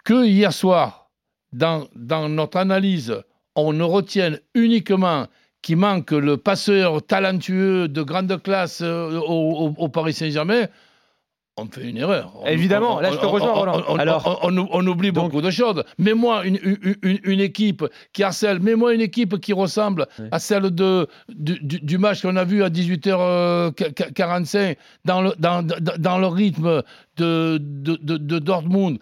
que 0.05 0.25
hier 0.25 0.53
soir, 0.53 1.11
dans, 1.53 1.87
dans 1.95 2.29
notre 2.31 2.57
analyse, 2.57 3.23
on 3.59 3.73
ne 3.73 3.83
retienne 3.85 4.39
uniquement 4.55 5.27
qu'il 5.63 5.77
manque 5.77 6.11
le 6.13 6.37
passeur 6.37 7.03
talentueux 7.05 7.89
de 7.89 8.03
grande 8.03 8.41
classe 8.43 8.81
euh, 8.83 9.19
au, 9.19 9.67
au- 9.69 9.75
au 9.77 9.89
Paris 9.89 10.13
Saint-Germain, 10.13 10.67
on 11.61 11.67
fait 11.67 11.89
une 11.91 11.97
erreur. 11.97 12.35
On- 12.41 12.47
Évidemment, 12.47 12.99
on- 12.99 13.01
là, 13.01 13.11
je 13.11 13.17
te 13.17 13.27
rejoins, 13.27 13.51
on- 13.51 13.55
Roland. 13.55 13.83
on- 13.89 13.95
on- 13.95 13.99
Alors- 13.99 14.39
on, 14.45 14.57
on- 14.57 14.69
on 14.71 14.87
oublie 14.87 15.11
Donc- 15.11 15.33
beaucoup 15.33 15.43
de 15.43 15.51
choses. 15.51 15.83
Mets-moi 15.99 16.47
une, 16.47 16.61
une- 16.63 16.95
une- 17.03 17.19
une 17.25 17.41
équipe 17.41 17.85
qui 18.13 18.23
harcèle, 18.23 18.61
mets-moi 18.61 18.95
une 18.95 19.01
équipe 19.01 19.41
qui 19.41 19.53
ressemble 19.53 20.07
à 20.31 20.39
celle 20.39 20.71
de, 20.73 21.09
du, 21.29 21.99
match 21.99 22.23
qu'on 22.23 22.37
a 22.37 22.45
vu 22.45 22.63
à 22.63 22.71
18h45 22.71 24.77
dans 25.05 25.21
le, 25.23 25.33
dans, 25.41 25.65
dans- 25.65 25.97
dans 25.99 26.19
le 26.19 26.29
rythme 26.29 26.85
de, 27.17 27.59
de, 27.61 27.99
de- 28.01 28.19
de 28.19 28.39
Dortmund. 28.39 29.01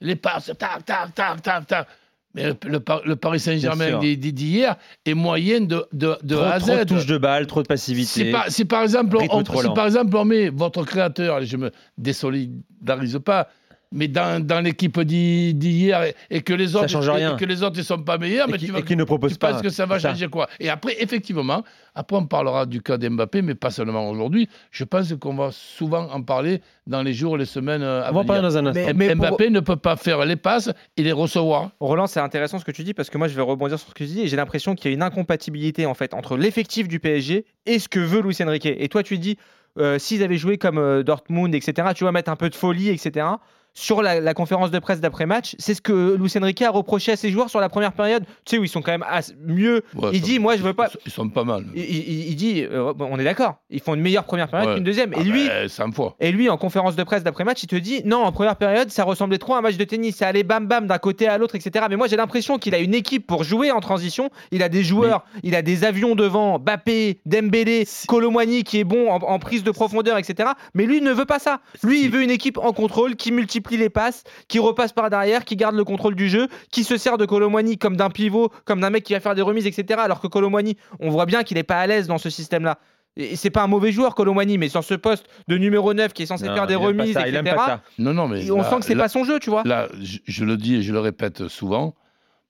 Les 0.00 0.16
passes, 0.16 0.50
tac, 0.58 0.84
tac, 0.84 1.14
tac, 1.14 1.40
tac, 1.42 1.66
tac. 1.68 1.86
Mais 2.34 2.44
le, 2.44 2.56
le 2.66 2.80
Par- 2.80 3.02
le 3.04 3.14
Paris 3.16 3.40
Saint-Germain 3.40 3.98
d'hier 4.00 4.76
est 5.04 5.14
moyen 5.14 5.60
de, 5.60 5.84
de, 5.92 6.16
de 6.22 6.34
trop, 6.34 6.44
A 6.44 6.48
à 6.52 6.58
trop 6.60 6.70
de 6.76 6.80
Z. 6.82 6.86
touches 6.86 7.06
de 7.06 7.18
balle, 7.18 7.46
trop 7.46 7.60
de 7.60 7.66
Si 7.66 7.68
passivité. 7.68 8.30
par, 8.32 8.48
si 8.50 8.64
par 8.64 8.82
exemple, 8.82 9.16
on, 9.18 9.44
si 9.44 9.68
par 9.74 9.86
exemple 9.86 10.16
on 10.16 10.24
met 10.24 10.48
votre 10.48 10.82
créateur, 10.84 11.44
je 11.44 11.56
me 11.58 11.70
désolidarise 11.98 13.18
pas, 13.24 13.48
mais 13.92 14.08
dans, 14.08 14.44
dans 14.44 14.60
l'équipe 14.60 14.98
d'hi- 15.00 15.54
d'hier 15.54 16.02
et, 16.04 16.14
et 16.30 16.40
que 16.42 16.52
les 16.54 16.74
autres 16.76 16.88
change 16.88 17.06
et 17.08 17.12
rien. 17.12 17.36
que 17.36 17.44
les 17.44 17.62
autres 17.62 17.76
ne 17.76 17.82
sont 17.82 17.98
pas 18.02 18.18
meilleurs, 18.18 18.48
Et 18.48 18.52
mais 18.52 18.58
qui- 18.58 18.66
tu 18.66 18.72
vas- 18.72 18.78
et 18.78 18.82
qui 18.82 18.96
ne 18.96 19.04
propose 19.04 19.32
tu 19.32 19.38
pas. 19.38 19.52
penses 19.52 19.62
que 19.62 19.68
ça 19.70 19.86
va 19.86 19.98
ça. 20.00 20.10
changer 20.10 20.28
quoi? 20.28 20.48
Et 20.60 20.68
après, 20.70 20.96
effectivement, 21.00 21.62
après 21.94 22.16
on 22.16 22.26
parlera 22.26 22.66
du 22.66 22.80
cas 22.82 22.96
d'Mbappé, 22.98 23.42
mais 23.42 23.54
pas 23.54 23.70
seulement 23.70 24.08
aujourd'hui. 24.10 24.48
Je 24.70 24.84
pense 24.84 25.12
qu'on 25.14 25.34
va 25.34 25.50
souvent 25.52 26.08
en 26.10 26.22
parler 26.22 26.60
dans 26.86 27.02
les 27.02 27.12
jours 27.12 27.36
les 27.36 27.44
semaines 27.44 27.82
euh, 27.82 28.02
à 28.02 28.10
On 28.10 28.12
va 28.14 28.20
en 28.20 28.22
venir. 28.22 28.26
parler 28.26 28.42
dans 28.42 28.56
un 28.58 28.66
instant. 28.66 28.82
Mais- 28.86 28.92
mais 28.94 29.14
pour- 29.14 29.26
Mbappé 29.28 29.50
ne 29.50 29.60
peut 29.60 29.76
pas 29.76 29.96
faire 29.96 30.24
les 30.24 30.36
passes 30.36 30.70
et 30.96 31.02
les 31.02 31.12
recevoir. 31.12 31.70
Roland, 31.80 32.06
c'est 32.06 32.20
intéressant 32.20 32.58
ce 32.58 32.64
que 32.64 32.72
tu 32.72 32.82
dis 32.84 32.94
parce 32.94 33.10
que 33.10 33.18
moi 33.18 33.28
je 33.28 33.34
vais 33.34 33.42
rebondir 33.42 33.78
sur 33.78 33.88
ce 33.88 33.94
que 33.94 33.98
tu 33.98 34.06
dis 34.06 34.22
et 34.22 34.26
j'ai 34.28 34.36
l'impression 34.36 34.74
qu'il 34.74 34.90
y 34.90 34.92
a 34.92 34.94
une 34.94 35.02
incompatibilité 35.02 35.86
en 35.86 35.94
fait 35.94 36.14
entre 36.14 36.36
l'effectif 36.36 36.88
du 36.88 36.98
PSG 36.98 37.44
et 37.66 37.78
ce 37.78 37.88
que 37.88 38.00
veut 38.00 38.20
Luis 38.22 38.36
Enrique. 38.42 38.66
Et 38.66 38.88
toi 38.88 39.02
tu 39.02 39.18
dis 39.18 39.36
euh, 39.78 39.98
s'ils 39.98 40.22
avaient 40.22 40.36
joué 40.36 40.58
comme 40.58 40.76
euh, 40.78 41.02
Dortmund, 41.02 41.54
etc. 41.54 41.88
Tu 41.94 42.04
vas 42.04 42.12
mettre 42.12 42.30
un 42.30 42.36
peu 42.36 42.50
de 42.50 42.54
folie, 42.54 42.88
etc. 42.90 43.26
Sur 43.74 44.02
la, 44.02 44.20
la 44.20 44.34
conférence 44.34 44.70
de 44.70 44.78
presse 44.78 45.00
d'après-match, 45.00 45.56
c'est 45.58 45.72
ce 45.74 45.80
que 45.80 46.14
Luis 46.18 46.30
Enrique 46.36 46.60
a 46.62 46.70
reproché 46.70 47.12
à 47.12 47.16
ses 47.16 47.30
joueurs 47.30 47.48
sur 47.48 47.58
la 47.58 47.70
première 47.70 47.92
période. 47.92 48.24
Tu 48.44 48.56
sais 48.56 48.58
où 48.58 48.64
ils 48.64 48.68
sont 48.68 48.82
quand 48.82 48.92
même 48.92 49.04
mieux. 49.46 49.82
Ouais, 49.94 50.10
il 50.12 50.20
dit 50.20 50.38
moi 50.38 50.56
je 50.56 50.62
veux 50.62 50.74
pas. 50.74 50.88
Ils 51.06 51.12
sont 51.12 51.28
pas 51.30 51.44
mal. 51.44 51.64
Il, 51.74 51.82
il- 51.82 52.28
il 52.30 52.36
dit 52.36 52.62
euh, 52.64 52.92
on 52.98 53.18
est 53.18 53.24
d'accord. 53.24 53.56
Ils 53.70 53.80
font 53.80 53.94
une 53.94 54.02
meilleure 54.02 54.24
première 54.24 54.48
période 54.48 54.68
Ouais. 54.68 54.74
qu'une 54.76 54.84
deuxième. 54.84 55.12
Et 55.14 55.16
Ah 55.20 55.22
lui, 55.22 55.46
ben, 55.48 55.68
100 55.68 55.92
fois. 55.92 56.16
et 56.20 56.30
lui, 56.32 56.50
en 56.50 56.56
conférence 56.58 56.96
de 56.96 57.02
presse 57.02 57.24
d'après-match, 57.24 57.62
il 57.62 57.66
te 57.66 57.76
dit 57.76 58.02
non, 58.04 58.18
en 58.24 58.30
première 58.32 58.56
période, 58.56 58.90
ça 58.90 59.04
ressemblait 59.04 59.38
trop 59.38 59.54
à 59.54 59.58
un 59.58 59.62
match 59.62 59.76
de 59.78 59.84
tennis. 59.84 60.16
Ça 60.16 60.28
allait 60.28 60.42
bam 60.44 60.66
bam 60.66 60.86
d'un 60.86 60.98
côté 60.98 61.26
à 61.26 61.38
l'autre, 61.38 61.54
etc. 61.54 61.86
Mais 61.88 61.96
moi, 61.96 62.08
j'ai 62.08 62.16
l'impression 62.16 62.58
qu'il 62.58 62.74
a 62.74 62.78
une 62.78 62.94
équipe 62.94 63.26
pour 63.26 63.42
jouer 63.42 63.70
en 63.70 63.80
transition. 63.80 64.28
Il 64.50 64.62
a 64.62 64.68
des 64.68 64.82
joueurs, 64.84 65.24
il 65.42 65.54
a 65.54 65.62
des 65.62 65.84
avions 65.84 66.14
devant, 66.14 66.58
Bappé, 66.58 67.20
Dembélé, 67.26 67.86
Colomwani 68.06 68.64
qui 68.64 68.78
est 68.78 68.84
bon 68.84 69.10
en, 69.10 69.16
en 69.16 69.38
prise 69.38 69.64
de 69.64 69.70
profondeur, 69.70 70.18
etc. 70.18 70.50
Mais 70.74 70.84
lui, 70.84 70.98
il 70.98 71.04
ne 71.04 71.12
veut 71.12 71.24
pas 71.24 71.38
ça. 71.38 71.60
Lui, 71.82 72.04
il 72.04 72.10
veut 72.10 72.22
une 72.22 72.30
équipe 72.30 72.58
en 72.58 72.72
contrôle 72.72 73.16
qui 73.16 73.32
multiplie 73.62 73.76
les 73.78 73.90
passes, 73.90 74.24
qui 74.48 74.58
repasse 74.58 74.92
par 74.92 75.08
derrière, 75.10 75.44
qui 75.44 75.56
garde 75.56 75.74
le 75.76 75.84
contrôle 75.84 76.14
du 76.14 76.28
jeu, 76.28 76.48
qui 76.70 76.84
se 76.84 76.96
sert 76.96 77.16
de 77.18 77.24
Colomwani 77.26 77.78
comme 77.78 77.96
d'un 77.96 78.10
pivot, 78.10 78.50
comme 78.64 78.80
d'un 78.80 78.90
mec 78.90 79.04
qui 79.04 79.12
va 79.12 79.20
faire 79.20 79.34
des 79.34 79.42
remises, 79.42 79.66
etc. 79.66 80.00
Alors 80.02 80.20
que 80.20 80.26
Colomwani, 80.26 80.76
on 81.00 81.10
voit 81.10 81.26
bien 81.26 81.42
qu'il 81.44 81.56
n'est 81.56 81.62
pas 81.62 81.78
à 81.78 81.86
l'aise 81.86 82.06
dans 82.06 82.18
ce 82.18 82.30
système-là. 82.30 82.78
Et 83.16 83.36
c'est 83.36 83.50
pas 83.50 83.62
un 83.62 83.66
mauvais 83.66 83.92
joueur, 83.92 84.14
Colomwani, 84.14 84.56
mais 84.58 84.68
sur 84.68 84.82
ce 84.82 84.94
poste 84.94 85.26
de 85.46 85.56
numéro 85.58 85.92
9 85.94 86.12
qui 86.12 86.22
est 86.22 86.26
censé 86.26 86.46
Non, 86.46 86.54
faire 86.54 86.66
des 86.66 86.74
remises, 86.76 87.12
ça, 87.14 87.20
etc. 87.20 87.28
il 87.42 87.46
aime 87.48 87.54
pas 87.56 87.66
ça. 87.66 87.82
Non, 87.98 88.14
non, 88.14 88.26
mais 88.26 88.44
et 88.46 88.50
on 88.50 88.56
là- 88.58 88.64
sent 88.70 88.76
que 88.80 88.84
c'est 88.86 88.96
pas 88.96 89.08
son 89.08 89.24
jeu, 89.24 89.38
tu 89.38 89.50
vois. 89.50 89.62
Là, 89.64 89.88
je, 90.00 90.18
je 90.26 90.44
le 90.44 90.56
dis 90.56 90.76
et 90.76 90.82
je 90.82 90.92
le 90.92 90.98
répète 91.00 91.46
souvent, 91.48 91.94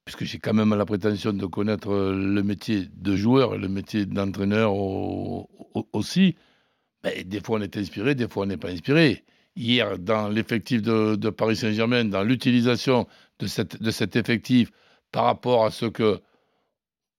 puisque 0.05 0.23
j'ai 0.23 0.39
quand 0.39 0.53
même 0.53 0.73
la 0.73 0.85
prétention 0.85 1.33
de 1.33 1.45
connaître 1.45 1.91
euh, 1.91 2.13
le 2.15 2.43
métier 2.43 2.87
de 2.95 3.15
joueur 3.15 3.55
et 3.55 3.57
le 3.57 3.67
métier 3.67 4.05
d'entraîneur 4.05 4.73
au- 4.73 5.49
au- 5.73 5.87
aussi. 5.93 6.35
Ben, 7.03 7.11
des 7.25 7.41
fois, 7.41 7.57
on 7.59 7.61
est 7.61 7.75
inspiré, 7.75 8.15
des 8.15 8.29
fois, 8.29 8.43
on 8.43 8.45
n'est 8.45 8.55
pas 8.57 8.69
inspiré. 8.69 9.23
Hier, 9.55 9.99
dans 9.99 10.29
l'effectif 10.29 10.81
de, 10.81 11.15
de 11.15 11.29
Paris 11.29 11.55
Saint-Germain, 11.55 12.05
dans 12.05 12.23
l'utilisation 12.23 13.07
de, 13.39 13.45
cette, 13.47 13.81
de 13.81 13.91
cet 13.91 14.15
effectif 14.15 14.71
par 15.11 15.25
rapport 15.25 15.65
à 15.65 15.71
ce 15.71 15.85
que 15.85 16.19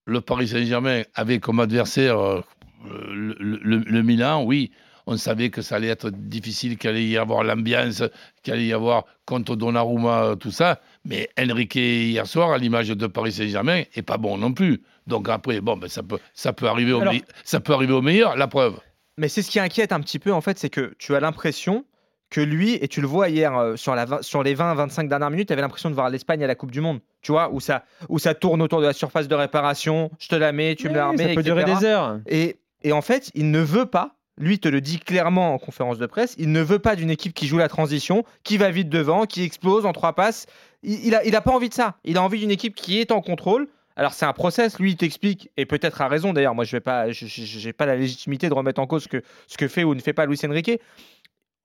le 0.07 0.21
Paris 0.21 0.49
Saint-Germain 0.49 1.03
avait 1.15 1.39
comme 1.39 1.61
adversaire 1.61 2.19
euh, 2.19 2.41
le, 2.85 3.35
le- 3.39 3.79
le 3.79 4.03
Milan, 4.03 4.43
oui, 4.45 4.73
on 5.07 5.17
savait 5.17 5.51
que 5.51 5.63
ça 5.63 5.77
allait 5.77 5.89
être 5.89 6.11
difficile, 6.11 6.77
qu'il 6.77 6.91
allait 6.91 7.07
y 7.07 7.17
avoir 7.17 7.45
l'ambiance, 7.45 8.03
qu'il 8.43 8.53
allait 8.55 8.67
y 8.67 8.73
avoir 8.73 9.05
contre 9.27 9.55
Donnarumma, 9.55 10.35
tout 10.41 10.51
ça. 10.51 10.81
Mais 11.05 11.29
Enrique, 11.39 11.75
hier 11.77 12.27
soir, 12.27 12.51
à 12.53 12.59
l'image 12.59 12.89
de 12.89 13.07
Paris 13.07 13.33
Saint-Germain, 13.33 13.83
est 13.95 14.03
pas 14.03 14.17
bon 14.19 14.39
non 14.39 14.53
plus. 14.53 14.83
Donc 15.07 15.29
après, 15.29 15.61
bon, 15.61 15.77
ben, 15.77 15.89
ça, 15.89 16.03
peut, 16.03 16.19
ça, 16.33 16.53
peut 16.53 16.67
arriver 16.67 16.93
au 16.95 17.01
Alors- 17.01 17.15
me- 17.15 17.21
ça 17.45 17.61
peut 17.61 17.75
arriver 17.75 17.93
au 17.93 18.03
meilleur, 18.03 18.37
la 18.37 18.49
preuve. 18.49 18.81
Mais 19.19 19.29
c'est 19.29 19.43
ce 19.43 19.51
qui 19.51 19.61
inquiète 19.61 19.93
un 19.93 20.01
petit 20.01 20.19
peu, 20.19 20.33
en 20.33 20.41
fait, 20.41 20.59
c'est 20.59 20.71
que 20.71 20.95
tu 20.99 21.15
as 21.15 21.21
l'impression 21.21 21.85
que 22.35 22.41
lui, 22.41 22.75
et 22.83 22.89
tu 22.89 23.01
le 23.01 23.07
vois 23.07 23.29
hier 23.29 23.57
euh, 23.57 23.77
sur, 23.77 23.95
la, 23.95 24.07
vingt- 24.07 24.23
sur 24.23 24.43
les 24.43 24.57
20-25 24.57 25.07
dernières 25.09 25.31
minutes, 25.31 25.47
tu 25.49 25.53
avais 25.53 25.63
l'impression 25.63 25.89
de 25.89 25.95
voir 25.95 26.11
l'Espagne 26.11 26.43
à 26.43 26.47
la 26.49 26.55
Coupe 26.57 26.73
du 26.73 26.81
Monde. 26.81 26.99
Tu 27.23 27.31
vois, 27.31 27.49
où 27.53 27.61
ça, 27.61 27.85
où 28.09 28.19
ça 28.19 28.35
tourne 28.35 28.61
autour 28.61 28.81
de 28.81 28.87
la 28.87 28.93
surface 28.93 29.29
de 29.29 29.35
réparation, 29.37 30.11
je 30.19 30.29
te 30.29 30.35
la 30.35 30.51
mets, 30.51 30.75
tu 30.75 30.89
me 30.89 30.95
la 30.95 31.07
remets. 31.09 31.19
ça 31.29 31.35
peut 31.37 31.43
durer 31.45 31.65
des 31.81 31.85
heures. 31.87 32.19
Et, 32.27 32.57
et 32.83 32.93
en 32.93 33.03
fait, 33.03 33.31
il 33.35 33.51
ne 33.53 33.61
veut 33.61 33.87
pas, 33.87 34.17
lui 34.37 34.59
te 34.59 34.67
le 34.69 34.81
dit 34.81 34.99
clairement 34.99 35.55
en 35.55 35.59
conférence 35.59 35.99
de 35.99 36.07
presse, 36.07 36.35
il 36.39 36.51
ne 36.51 36.61
veut 36.61 36.81
pas 36.81 36.97
d'une 36.97 37.11
équipe 37.11 37.35
qui 37.35 37.47
joue 37.47 37.59
la 37.59 37.69
transition, 37.69 38.25
qui 38.43 38.57
va 38.57 38.71
vite 38.71 38.89
devant, 38.89 39.27
qui 39.27 39.45
explose 39.45 39.87
en 39.87 39.93
trois 39.93 40.15
passes. 40.15 40.47
Il, 40.83 41.07
il 41.07 41.15
a, 41.15 41.25
il 41.25 41.37
a 41.37 41.41
pas 41.41 41.53
envie 41.53 41.69
de 41.69 41.75
ça. 41.75 41.95
Il 42.05 42.17
a 42.17 42.23
envie 42.23 42.41
d'une 42.41 42.51
équipe 42.51 42.75
qui 42.75 42.99
est 43.01 43.13
en 43.13 43.21
contrôle. 43.21 43.69
Alors 43.97 44.13
c'est 44.13 44.27
un 44.27 44.33
process, 44.33 44.81
lui 44.81 44.91
il 44.91 44.97
t'explique, 44.97 45.51
et 45.57 45.67
peut-être 45.67 46.01
a 46.03 46.09
raison 46.09 46.33
d'ailleurs, 46.33 46.57
moi 46.57 46.65
je 46.65 46.73
vais 46.73 46.81
pas, 46.81 47.13
je- 47.13 47.27
je- 47.27 47.45
j'ai 47.45 47.73
pas 47.73 47.87
la 47.87 47.95
légitimité 47.95 48.49
de 48.49 48.55
remettre 48.55 48.81
en 48.81 48.89
cause 48.89 49.05
ce 49.05 49.09
que, 49.09 49.23
ce 49.47 49.57
que 49.57 49.69
fait 49.69 49.85
ou 49.85 49.95
ne 49.95 50.01
fait 50.01 50.13
pas 50.13 50.27
Luis 50.27 50.41
Enrique. 50.45 50.81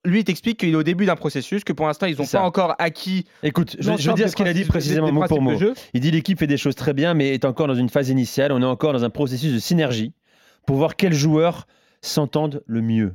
Lui 0.05 0.19
il 0.19 0.23
t'explique 0.23 0.59
qu'il 0.59 0.69
est 0.69 0.75
au 0.75 0.83
début 0.83 1.05
d'un 1.05 1.15
processus, 1.17 1.63
que 1.63 1.73
pour 1.73 1.85
l'instant 1.85 2.05
ils 2.05 2.17
n'ont 2.17 2.25
pas 2.25 2.41
encore 2.41 2.75
acquis. 2.79 3.25
Écoute, 3.43 3.75
je, 3.79 3.83
je 3.97 4.09
veux 4.09 4.15
dire 4.15 4.29
ce 4.29 4.35
qu'il 4.35 4.47
a 4.47 4.53
dit 4.53 4.63
précisément 4.65 5.11
mot 5.11 5.25
pour 5.27 5.41
mot. 5.41 5.59
Il 5.93 5.99
dit 5.99 6.11
l'équipe 6.11 6.39
fait 6.39 6.47
des 6.47 6.57
choses 6.57 6.75
très 6.75 6.93
bien, 6.93 7.13
mais 7.13 7.33
est 7.33 7.43
encore 7.43 7.67
dans 7.67 7.75
une 7.75 7.89
phase 7.89 8.09
initiale. 8.09 8.51
On 8.53 8.61
est 8.61 8.65
encore 8.65 8.93
dans 8.93 9.03
un 9.03 9.09
processus 9.09 9.53
de 9.53 9.59
synergie 9.59 10.13
pour 10.65 10.77
voir 10.77 10.95
quels 10.95 11.13
joueurs 11.13 11.67
s'entendent 12.01 12.63
le 12.65 12.81
mieux. 12.81 13.13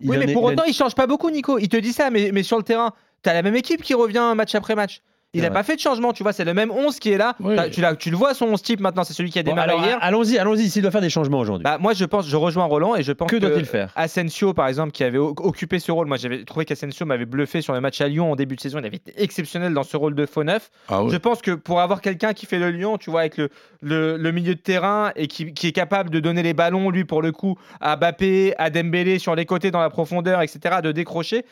Il 0.00 0.10
oui 0.10 0.18
mais 0.18 0.30
est- 0.30 0.32
pour 0.34 0.42
il 0.50 0.52
autant 0.54 0.64
il 0.66 0.74
change 0.74 0.94
pas 0.94 1.06
beaucoup 1.06 1.30
Nico, 1.30 1.58
il 1.58 1.68
te 1.68 1.76
dit 1.76 1.92
ça, 1.92 2.10
mais, 2.10 2.30
mais 2.32 2.42
sur 2.42 2.58
le 2.58 2.62
terrain, 2.62 2.92
tu 3.22 3.30
as 3.30 3.34
la 3.34 3.42
même 3.42 3.56
équipe 3.56 3.82
qui 3.82 3.94
revient 3.94 4.32
match 4.36 4.54
après 4.54 4.74
match. 4.74 5.00
Il 5.34 5.40
n'a 5.40 5.50
pas 5.50 5.62
fait 5.62 5.76
de 5.76 5.80
changement, 5.80 6.12
tu 6.12 6.22
vois, 6.22 6.34
c'est 6.34 6.44
le 6.44 6.52
même 6.52 6.70
11 6.70 6.98
qui 6.98 7.10
est 7.10 7.16
là. 7.16 7.36
Oui. 7.40 7.56
Tu, 7.98 8.10
le 8.10 8.16
vois 8.16 8.34
son 8.34 8.46
11 8.48 8.60
type 8.60 8.80
maintenant, 8.80 9.02
c'est 9.02 9.14
celui 9.14 9.30
qui 9.30 9.38
a 9.38 9.42
Bon, 9.42 9.52
démarré 9.52 9.70
alors, 9.70 9.84
hier. 9.84 9.98
allons-y, 10.02 10.36
allons-y. 10.36 10.68
S'il 10.68 10.82
doit 10.82 10.90
faire 10.90 11.00
des 11.00 11.08
changements 11.08 11.38
aujourd'hui, 11.38 11.64
Bah, 11.64 11.78
moi 11.80 11.94
je 11.94 12.04
pense, 12.04 12.28
je 12.28 12.36
rejoins 12.36 12.66
Roland 12.66 12.96
et 12.96 13.02
je 13.02 13.12
pense 13.12 13.30
que 13.30 13.36
que 13.36 13.40
doit-il 13.40 13.64
faire? 13.64 13.90
Asensio, 13.96 14.52
par 14.52 14.68
exemple, 14.68 14.92
qui 14.92 15.04
avait 15.04 15.16
occupé 15.16 15.78
ce 15.78 15.90
rôle, 15.90 16.06
moi 16.06 16.18
j'avais 16.18 16.44
trouvé 16.44 16.66
qu'Asensio 16.66 17.06
m'avait 17.06 17.24
bluffé 17.24 17.62
sur 17.62 17.72
le 17.72 17.80
match 17.80 17.98
à 18.02 18.08
Lyon 18.08 18.30
en 18.32 18.36
début 18.36 18.56
de 18.56 18.60
saison. 18.60 18.78
Il 18.78 18.84
avait 18.84 18.96
été 18.98 19.14
exceptionnel 19.22 19.72
dans 19.72 19.84
ce 19.84 19.96
rôle 19.96 20.14
de 20.14 20.26
faux 20.26 20.44
neuf. 20.44 20.70
Ah 20.88 21.00
Je 21.08 21.16
pense 21.16 21.40
que 21.40 21.52
pour 21.52 21.80
avoir 21.80 22.02
quelqu'un 22.02 22.34
qui 22.34 22.44
fait 22.44 22.58
le 22.58 22.70
Lyon, 22.70 22.98
tu 22.98 23.10
vois, 23.10 23.20
avec 23.20 23.38
le, 23.38 23.48
le, 23.80 24.18
le 24.18 24.32
milieu 24.32 24.54
de 24.54 24.60
terrain 24.60 25.12
et 25.16 25.28
qui, 25.28 25.54
qui 25.54 25.66
est 25.66 25.72
capable 25.72 26.10
de 26.10 26.20
donner 26.20 26.42
les 26.42 26.52
ballons, 26.52 26.90
lui, 26.90 27.04
pour 27.06 27.22
le 27.22 27.32
coup, 27.32 27.56
à 27.80 27.96
Bappé, 27.96 28.52
à 28.58 28.68
Dembélé 28.68 29.18
sur 29.18 29.34
les 29.34 29.46
côtés 29.46 29.70
dans 29.70 29.80
la 29.80 29.88
profondeur, 29.88 30.42
etc., 30.42 30.76
de 30.82 30.92
décrocher. 30.92 31.46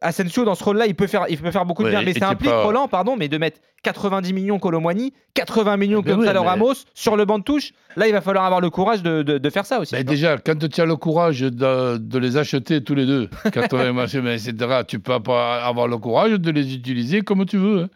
Asensio, 0.00 0.44
dans 0.44 0.54
ce 0.54 0.62
rôle-là, 0.64 0.86
il 0.86 0.94
peut 0.94 1.06
faire, 1.08 1.26
il 1.28 1.36
peut 1.36 1.50
faire 1.50 1.66
beaucoup 1.66 1.82
de 1.82 1.88
Ouais, 1.88 1.94
bien. 1.96 2.02
Mais 2.04 2.12
ça 2.14 2.30
implique, 2.30 2.50
pas- 2.50 2.62
Roland, 2.64 2.86
pardon, 2.88 3.16
mais 3.16 3.28
de 3.28 3.36
mettre 3.38 3.60
90 3.82 4.32
millions 4.32 4.58
Colomwani, 4.58 5.12
80 5.34 5.76
millions 5.76 5.98
oui, 5.98 6.04
mais- 6.42 6.48
Ramos 6.50 6.74
sur 6.94 7.16
le 7.16 7.24
banc 7.24 7.38
de 7.38 7.44
touche. 7.44 7.72
Là, 7.96 8.06
il 8.06 8.12
va 8.12 8.20
falloir 8.20 8.44
avoir 8.44 8.60
le 8.60 8.70
courage 8.70 9.02
de, 9.02 9.22
de- 9.22 9.38
de 9.38 9.50
faire 9.50 9.66
ça 9.66 9.80
aussi. 9.80 9.94
Vois. 10.02 10.04
déjà, 10.04 10.38
quand 10.38 10.56
tu 10.68 10.80
as 10.80 10.86
le 10.86 10.96
courage 10.96 11.40
de, 11.40 11.96
de 11.98 12.18
les 12.18 12.36
acheter 12.36 12.82
tous 12.84 12.94
les 12.94 13.04
deux, 13.04 13.28
80 13.52 13.92
machins, 13.92 14.20
mais 14.22 14.34
etc., 14.36 14.82
tu 14.86 15.00
peux 15.00 15.20
pas 15.20 15.64
avoir 15.64 15.88
le 15.88 15.98
courage 15.98 16.32
de 16.32 16.50
les 16.50 16.72
utiliser 16.74 17.22
comme 17.22 17.44
tu 17.44 17.56
veux. 17.58 17.82
hein. 17.82 17.88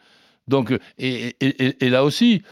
Donc, 0.48 0.72
et, 0.98 1.36
et- 1.40 1.64
et- 1.66 1.86
et 1.86 1.88
là 1.90 2.04
aussi, 2.04 2.42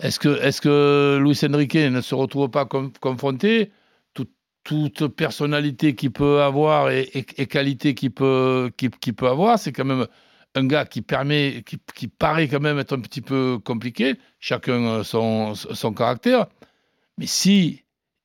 est-ce 0.00 0.18
que, 0.20 0.40
est 0.42 0.60
que 0.60 1.18
Luis 1.20 1.38
Enrique 1.52 1.74
ne 1.74 2.00
se 2.00 2.14
retrouve 2.14 2.48
pas 2.48 2.64
com- 2.64 2.92
confronté 3.00 3.70
toute 4.68 5.06
personnalité 5.08 5.94
qu'il 5.94 6.10
peut 6.10 6.42
avoir 6.42 6.90
et, 6.90 7.24
qualité 7.48 7.94
qu'il 7.94 8.10
peut, 8.10 8.70
peut 9.16 9.26
avoir, 9.26 9.58
c'est 9.58 9.72
quand 9.72 9.86
même 9.86 10.06
un 10.54 10.66
gars 10.66 10.84
qui 10.84 11.00
permet, 11.00 11.62
qui, 11.64 11.78
qui 11.94 12.06
paraît 12.06 12.48
quand 12.48 12.60
même 12.60 12.78
être 12.78 12.94
un 12.94 13.00
petit 13.00 13.22
peu 13.22 13.58
compliqué, 13.64 14.16
chacun 14.40 15.02
son, 15.04 15.54
son 15.54 15.92
caractère. 15.94 16.48
Mais 17.16 17.24
si 17.24 17.84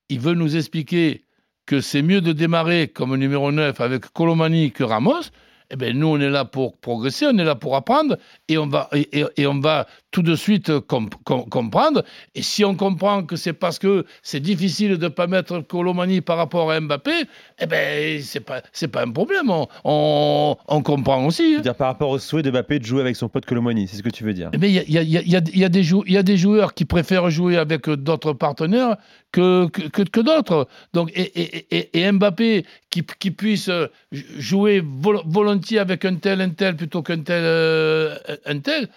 il 0.09 0.19
veut 0.19 0.33
nous 0.33 0.57
expliquer 0.57 1.23
que 1.65 1.79
c'est 1.79 2.01
mieux 2.01 2.19
de 2.19 2.33
démarrer 2.33 2.89
comme 2.89 3.15
numéro 3.15 3.49
9 3.53 3.79
avec 3.79 4.11
Colomani 4.11 4.73
que 4.73 4.83
Ramos, 4.83 5.21
eh 5.69 5.77
ben 5.77 5.97
nous, 5.97 6.07
on 6.07 6.19
est 6.19 6.29
là 6.29 6.43
pour 6.43 6.77
progresser, 6.77 7.25
on 7.25 7.37
est 7.37 7.45
là 7.45 7.55
pour 7.55 7.77
apprendre 7.77 8.17
et 8.49 8.57
on 8.57 8.67
va, 8.67 8.89
et 8.91 9.47
on 9.47 9.61
va 9.61 9.87
tout 10.13 10.21
de 10.21 10.35
suite 10.35 10.79
com- 10.87 11.09
com- 11.25 11.43
comprendre. 11.49 12.03
Et 12.35 12.41
si 12.43 12.63
on 12.63 12.75
comprend 12.75 13.23
que 13.23 13.35
c'est 13.35 13.51
parce 13.51 13.79
que 13.79 14.05
c'est 14.21 14.39
difficile 14.39 14.97
de 14.97 15.03
ne 15.03 15.09
pas 15.09 15.27
mettre 15.27 15.59
Colomani 15.59 16.21
par 16.21 16.37
rapport 16.37 16.71
à 16.71 16.79
Mbappé, 16.79 17.11
eh 17.59 17.65
ben 17.65 18.21
c'est 18.21 18.39
pas, 18.39 18.61
c'est 18.71 18.87
pas 18.87 19.03
un 19.03 19.11
problème. 19.11 19.49
On, 19.49 19.67
on, 19.83 20.55
on 20.67 20.81
comprend 20.83 21.25
aussi. 21.25 21.55
hein. 21.57 21.61
Dire 21.61 21.75
par 21.75 21.87
rapport 21.87 22.11
au 22.11 22.19
souhait 22.19 22.43
de 22.43 22.51
Mbappé 22.51 22.79
de 22.79 22.85
jouer 22.85 23.01
avec 23.01 23.15
son 23.15 23.27
pote 23.27 23.45
Colomoni, 23.45 23.87
c'est 23.87 23.97
ce 23.97 24.03
que 24.03 24.09
tu 24.09 24.23
veux 24.23 24.33
dire. 24.33 24.51
Mais 24.59 24.69
il 24.69 24.75
y 24.75 24.79
a, 24.79 24.83
y 24.87 24.97
a- 24.99 25.01
y 25.03 25.17
a- 25.17 25.21
y 25.25 25.35
a- 25.65 25.69
des 25.69 25.91
il 26.05 26.13
y 26.13 26.17
a 26.17 26.23
des 26.23 26.37
joueurs 26.37 26.73
qui 26.75 26.85
préfèrent 26.85 27.29
jouer 27.31 27.57
avec 27.57 27.89
d'autres 27.89 28.33
partenaires 28.33 28.97
que, 29.31 29.65
que, 29.67 29.81
que- 29.89 30.03
que 30.03 30.19
d'autres. 30.21 30.67
Donc, 30.93 31.11
et, 31.15 31.21
et- 31.41 31.65
et- 31.75 31.99
et 32.01 32.11
Mbappé 32.11 32.65
qui, 32.91 33.03
qui 33.19 33.31
puisse 33.31 33.71
jouer 34.11 34.79
vol- 34.85 35.21
volontiers 35.25 35.79
avec 35.79 36.05
un 36.05 36.15
tel, 36.15 36.39
un 36.41 36.49
tel 36.51 36.75
plutôt 36.75 37.01
qu'un 37.01 37.21
tel, 37.21 37.41
euh, 37.43 38.15
un 38.45 38.59
tel, 38.59 38.87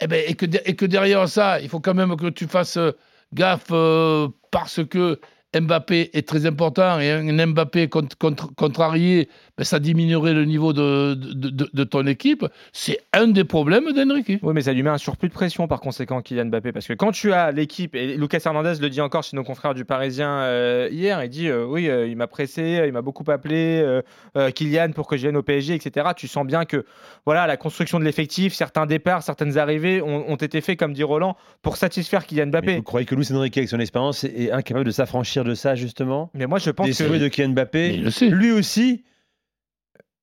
eh 0.00 0.06
ben, 0.06 0.22
et, 0.26 0.34
que, 0.34 0.46
de- 0.46 0.60
et 0.64 0.76
que 0.76 0.84
derrière 0.86 1.28
ça, 1.28 1.60
il 1.60 1.68
faut 1.68 1.80
quand 1.80 1.94
même 1.94 2.16
que 2.16 2.28
tu 2.28 2.46
fasses 2.46 2.76
euh, 2.76 2.92
gaffe 3.34 3.68
euh, 3.72 4.28
parce 4.50 4.84
que 4.86 5.20
Mbappé 5.60 6.10
est 6.12 6.26
très 6.26 6.46
important 6.46 6.98
et 7.00 7.10
un 7.10 7.46
Mbappé 7.46 7.88
contre- 7.88 8.16
contrarié, 8.54 9.28
ben, 9.58 9.64
ça 9.64 9.78
diminuerait 9.78 10.34
le 10.34 10.44
niveau 10.44 10.72
de, 10.72 11.14
de, 11.14 11.50
de- 11.50 11.70
de 11.72 11.84
ton 11.84 12.06
équipe. 12.06 12.44
C'est 12.72 12.98
un 13.12 13.28
des 13.28 13.44
problèmes 13.44 13.92
d'Enrique. 13.92 14.32
Oui, 14.42 14.52
mais 14.54 14.62
ça 14.62 14.72
lui 14.72 14.82
met 14.82 14.90
un 14.90 14.98
surplus 14.98 15.28
de 15.28 15.34
pression 15.34 15.66
par 15.68 15.80
conséquent, 15.80 16.20
Kylian 16.22 16.46
Mbappé. 16.46 16.72
Parce 16.72 16.86
que 16.86 16.92
quand 16.92 17.12
tu 17.12 17.32
as 17.32 17.52
l'équipe, 17.52 17.94
et 17.94 18.16
Lucas 18.16 18.40
Hernandez 18.44 18.74
le 18.80 18.88
dit 18.90 19.00
encore 19.00 19.22
chez 19.22 19.36
nos 19.36 19.44
confrères 19.44 19.74
du 19.74 19.84
Parisien 19.84 20.30
euh, 20.40 20.88
hier, 20.90 21.22
il 21.24 21.28
dit 21.30 21.48
euh, 21.48 21.64
Oui, 21.64 21.88
euh, 21.88 22.06
il 22.06 22.16
m'a 22.16 22.26
pressé, 22.26 22.82
il 22.86 22.92
m'a 22.92 23.02
beaucoup 23.02 23.24
appelé, 23.30 23.80
euh, 23.82 24.02
euh, 24.36 24.50
Kylian, 24.50 24.90
pour 24.92 25.06
que 25.06 25.16
je 25.16 25.22
vienne 25.22 25.36
au 25.36 25.42
PSG, 25.42 25.74
etc. 25.74 26.08
Tu 26.16 26.28
sens 26.28 26.46
bien 26.46 26.64
que 26.64 26.84
voilà, 27.24 27.46
la 27.46 27.56
construction 27.56 27.98
de 27.98 28.04
l'effectif, 28.04 28.52
certains 28.54 28.86
départs, 28.86 29.22
certaines 29.22 29.56
arrivées 29.58 30.02
ont, 30.02 30.30
ont 30.30 30.36
été 30.36 30.60
faits, 30.60 30.78
comme 30.78 30.92
dit 30.92 31.02
Roland, 31.02 31.36
pour 31.62 31.76
satisfaire 31.76 32.26
Kylian 32.26 32.44
Mais 32.46 32.50
Mbappé. 32.50 32.76
vous 32.76 32.82
croyez 32.82 33.06
que 33.06 33.14
Luis 33.14 33.32
Enrique, 33.32 33.56
avec 33.56 33.68
son 33.68 33.80
expérience, 33.80 34.24
est- 34.24 34.34
est 34.44 34.50
incapable 34.52 34.84
de 34.84 34.90
s'affranchir 34.90 35.44
de 35.46 35.54
ça, 35.54 35.74
justement 35.74 36.30
Mais 36.34 36.46
moi, 36.46 36.58
je 36.58 36.70
pense 36.70 36.86
Des 36.86 36.92
que. 36.92 37.04
souhaits 37.06 37.20
de 37.20 37.28
Kylian 37.28 37.50
Mbappé 37.50 37.94
il 37.94 38.04
le 38.04 38.10
sait. 38.10 38.28
Lui 38.28 38.50
aussi, 38.52 39.04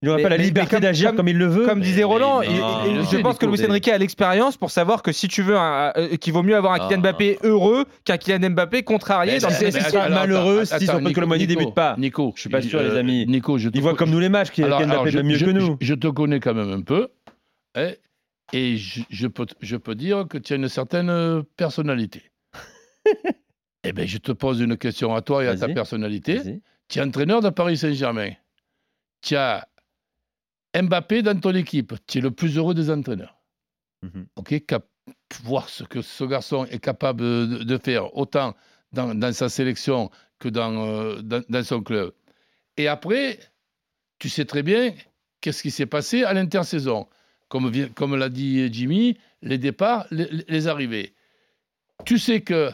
il 0.02 0.08
n'aurait 0.10 0.22
pas 0.22 0.28
la 0.30 0.36
liberté 0.38 0.72
comme- 0.72 0.80
d'agir 0.82 1.10
comme- 1.12 1.18
comme, 1.18 1.28
il 1.30 1.38
le 1.38 1.46
veut. 1.48 1.66
Comme 1.66 1.80
disait 1.80 2.04
Roland, 2.04 2.42
il- 2.42 2.52
il- 2.52 2.98
il 3.02 3.06
je 3.10 3.18
pense 3.22 3.38
que 3.38 3.46
Luis 3.46 3.66
Enrique 3.66 3.88
a 3.88 3.98
l'expérience 3.98 4.58
pour 4.58 4.70
savoir 4.70 5.02
que 5.02 5.14
si 5.14 5.30
tu 5.30 5.42
veux, 5.44 5.58
un- 5.58 5.94
euh, 5.96 6.18
qu'il 6.18 6.34
vaut 6.34 6.44
mieux 6.44 6.56
avoir 6.58 6.74
un 6.74 6.80
Kylian. 6.90 7.00
Mbappé 7.00 7.40
heureux 7.44 7.86
qu'un 8.04 8.18
Kylian 8.18 8.50
Mbappé 8.50 8.84
contrarié 8.84 9.34
Mais 9.34 9.40
dans 9.40 9.50
c'est- 9.50 9.72
malheureux 10.10 10.66
si 10.66 10.86
son 10.88 11.00
Nico- 11.00 11.22
Nico, 11.26 11.38
débute 11.46 11.74
pas. 11.74 11.96
Nico, 11.98 12.34
Je 12.36 12.42
suis 12.42 12.50
pas 12.50 12.62
sûr, 12.62 12.80
euh, 12.80 12.92
les 12.92 12.98
amis. 12.98 13.26
Nico, 13.28 13.58
je 13.58 13.70
te 13.70 13.78
Il 13.78 13.82
voit 13.82 13.92
co- 13.92 13.98
comme 14.00 14.10
nous 14.12 14.20
les 14.20 14.28
matchs, 14.30 14.52
Kylian 14.52 14.86
Mbappé 14.88 15.12
je, 15.12 15.20
mieux 15.20 15.38
je- 15.38 15.46
que 15.46 15.52
nous. 15.52 15.78
je- 15.80 15.86
je 15.88 15.94
te 15.94 16.08
connais 16.08 16.40
quand 16.42 16.54
même 16.54 16.72
un 16.72 16.82
peu. 16.82 17.08
hein, 17.76 17.92
et 18.52 18.76
je, 18.78 19.28
peux, 19.28 19.46
t- 19.46 19.56
je 19.62 19.78
peux 19.78 19.96
dire 19.96 20.26
que 20.30 20.38
tu 20.38 20.52
as 20.52 20.58
une 20.58 20.68
certaine 20.68 21.44
personnalité. 21.56 22.24
Eh 23.84 23.92
bien, 23.94 24.06
je 24.06 24.18
te 24.18 24.32
pose 24.32 24.60
une 24.62 24.78
question 24.78 25.14
à 25.16 25.22
toi 25.22 25.44
et 25.44 25.48
à 25.48 25.56
ta 25.58 25.68
personnalité. 25.74 26.62
Tu 26.88 27.00
es 27.00 27.02
entraîneur 27.02 27.42
de 27.42 27.50
Paris 27.50 27.78
Saint-Germain. 27.78 28.32
Tu 29.22 29.36
as 29.36 29.68
Mbappé 30.76 31.22
dans 31.22 31.40
ton 31.40 31.54
équipe. 31.54 31.94
Tu 32.08 32.18
es 32.18 32.22
le 32.22 32.32
plus 32.32 32.58
heureux 32.58 32.74
des 32.74 32.90
entraîneurs. 32.90 33.38
Mhm. 34.02 34.28
Ok, 34.36 34.66
Cap- 34.66 34.88
voir 35.44 35.70
ce 35.70 35.84
que 35.84 36.02
ce 36.02 36.24
garçon 36.24 36.66
est 36.66 36.80
capable 36.80 37.22
de, 37.22 37.64
de 37.64 37.78
faire, 37.78 38.16
autant 38.18 38.56
dans, 38.92 39.14
dans 39.16 39.34
sa 39.34 39.50
sélection 39.50 40.10
que 40.40 40.50
dans, 40.50 40.88
euh, 40.88 41.22
dans, 41.22 41.44
dans 41.50 41.64
son 41.64 41.82
club. 41.82 42.12
Et 42.78 42.88
après, 42.88 43.40
tu 44.20 44.30
sais 44.30 44.46
très 44.46 44.64
bien 44.64 44.94
qu'est-ce 45.42 45.62
qui 45.62 45.72
s'est 45.72 45.86
passé 45.86 46.24
à 46.24 46.34
l'intersaison. 46.34 47.08
Comme, 47.50 47.72
comme 47.94 48.16
l'a 48.16 48.30
dit 48.30 48.72
Jimmy, 48.74 49.18
les 49.42 49.58
départs, 49.58 50.08
les, 50.12 50.28
les 50.48 50.68
arrivées. 50.68 51.14
Tu 52.06 52.18
sais 52.18 52.42
que 52.42 52.72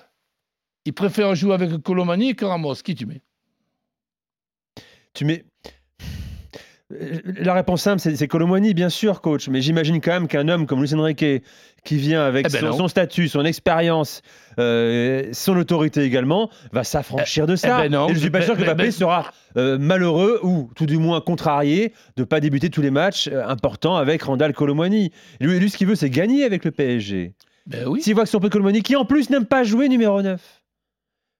il 0.89 0.93
préfère 0.93 1.35
jouer 1.35 1.53
avec 1.53 1.69
Colomani 1.83 2.35
que 2.35 2.45
Ramos. 2.45 2.73
Qui 2.83 2.95
tu 2.95 3.05
mets? 3.05 3.21
Tu 5.13 5.23
mets. 5.25 5.45
La 7.39 7.53
réponse 7.53 7.83
simple, 7.83 7.99
c'est 8.01 8.27
Colomwani, 8.27 8.73
bien 8.73 8.89
sûr, 8.89 9.21
coach. 9.21 9.47
Mais 9.47 9.61
j'imagine 9.61 10.01
quand 10.01 10.09
même 10.11 10.27
qu'un 10.27 10.47
homme 10.47 10.65
comme 10.65 10.81
Luis 10.81 10.95
Enrique, 10.95 11.23
qui 11.85 11.97
vient 11.97 12.25
avec 12.25 12.47
Eh 12.49 12.51
ben 12.61 12.71
son, 12.73 12.87
statut, 12.87 13.27
son 13.27 13.45
expérience, 13.45 14.23
euh, 14.59 15.29
son 15.31 15.55
autorité 15.57 16.01
également, 16.01 16.49
va 16.71 16.83
s'affranchir 16.83 17.45
de 17.45 17.55
ça. 17.55 17.77
ben 17.81 17.91
non. 17.91 18.09
Et 18.09 18.15
je 18.15 18.19
suis 18.19 18.31
pas 18.31 18.39
Ben- 18.39 18.45
sûr 18.45 18.57
que 18.57 18.63
Mbappé 18.63 18.89
sera 18.89 19.31
euh, 19.55 19.77
malheureux 19.77 20.39
ou 20.41 20.71
tout 20.75 20.87
du 20.87 20.97
moins 20.97 21.21
contrarié 21.21 21.93
de 22.17 22.23
pas 22.23 22.39
débuter 22.39 22.71
tous 22.71 22.81
les 22.81 22.89
matchs 22.91 23.27
euh, 23.31 23.45
importants 23.47 23.95
avec 23.95 24.23
Randall 24.23 24.53
Colomwani. 24.53 25.11
Lui, 25.39 25.59
lui, 25.59 25.69
ce 25.69 25.77
qu'il 25.77 25.85
veut, 25.85 25.95
c'est 25.95 26.09
gagner 26.09 26.43
avec 26.43 26.65
le 26.65 26.71
PSG. 26.71 27.33
Ben 27.67 27.87
oui. 27.87 28.01
S'il 28.01 28.15
voit 28.15 28.23
que 28.23 28.29
son 28.31 28.39
Colomani, 28.39 28.81
qui 28.81 28.95
en 28.95 29.05
plus 29.05 29.29
n'aime 29.29 29.45
pas 29.45 29.63
jouer 29.63 29.89
numéro 29.89 30.23
9, 30.23 30.41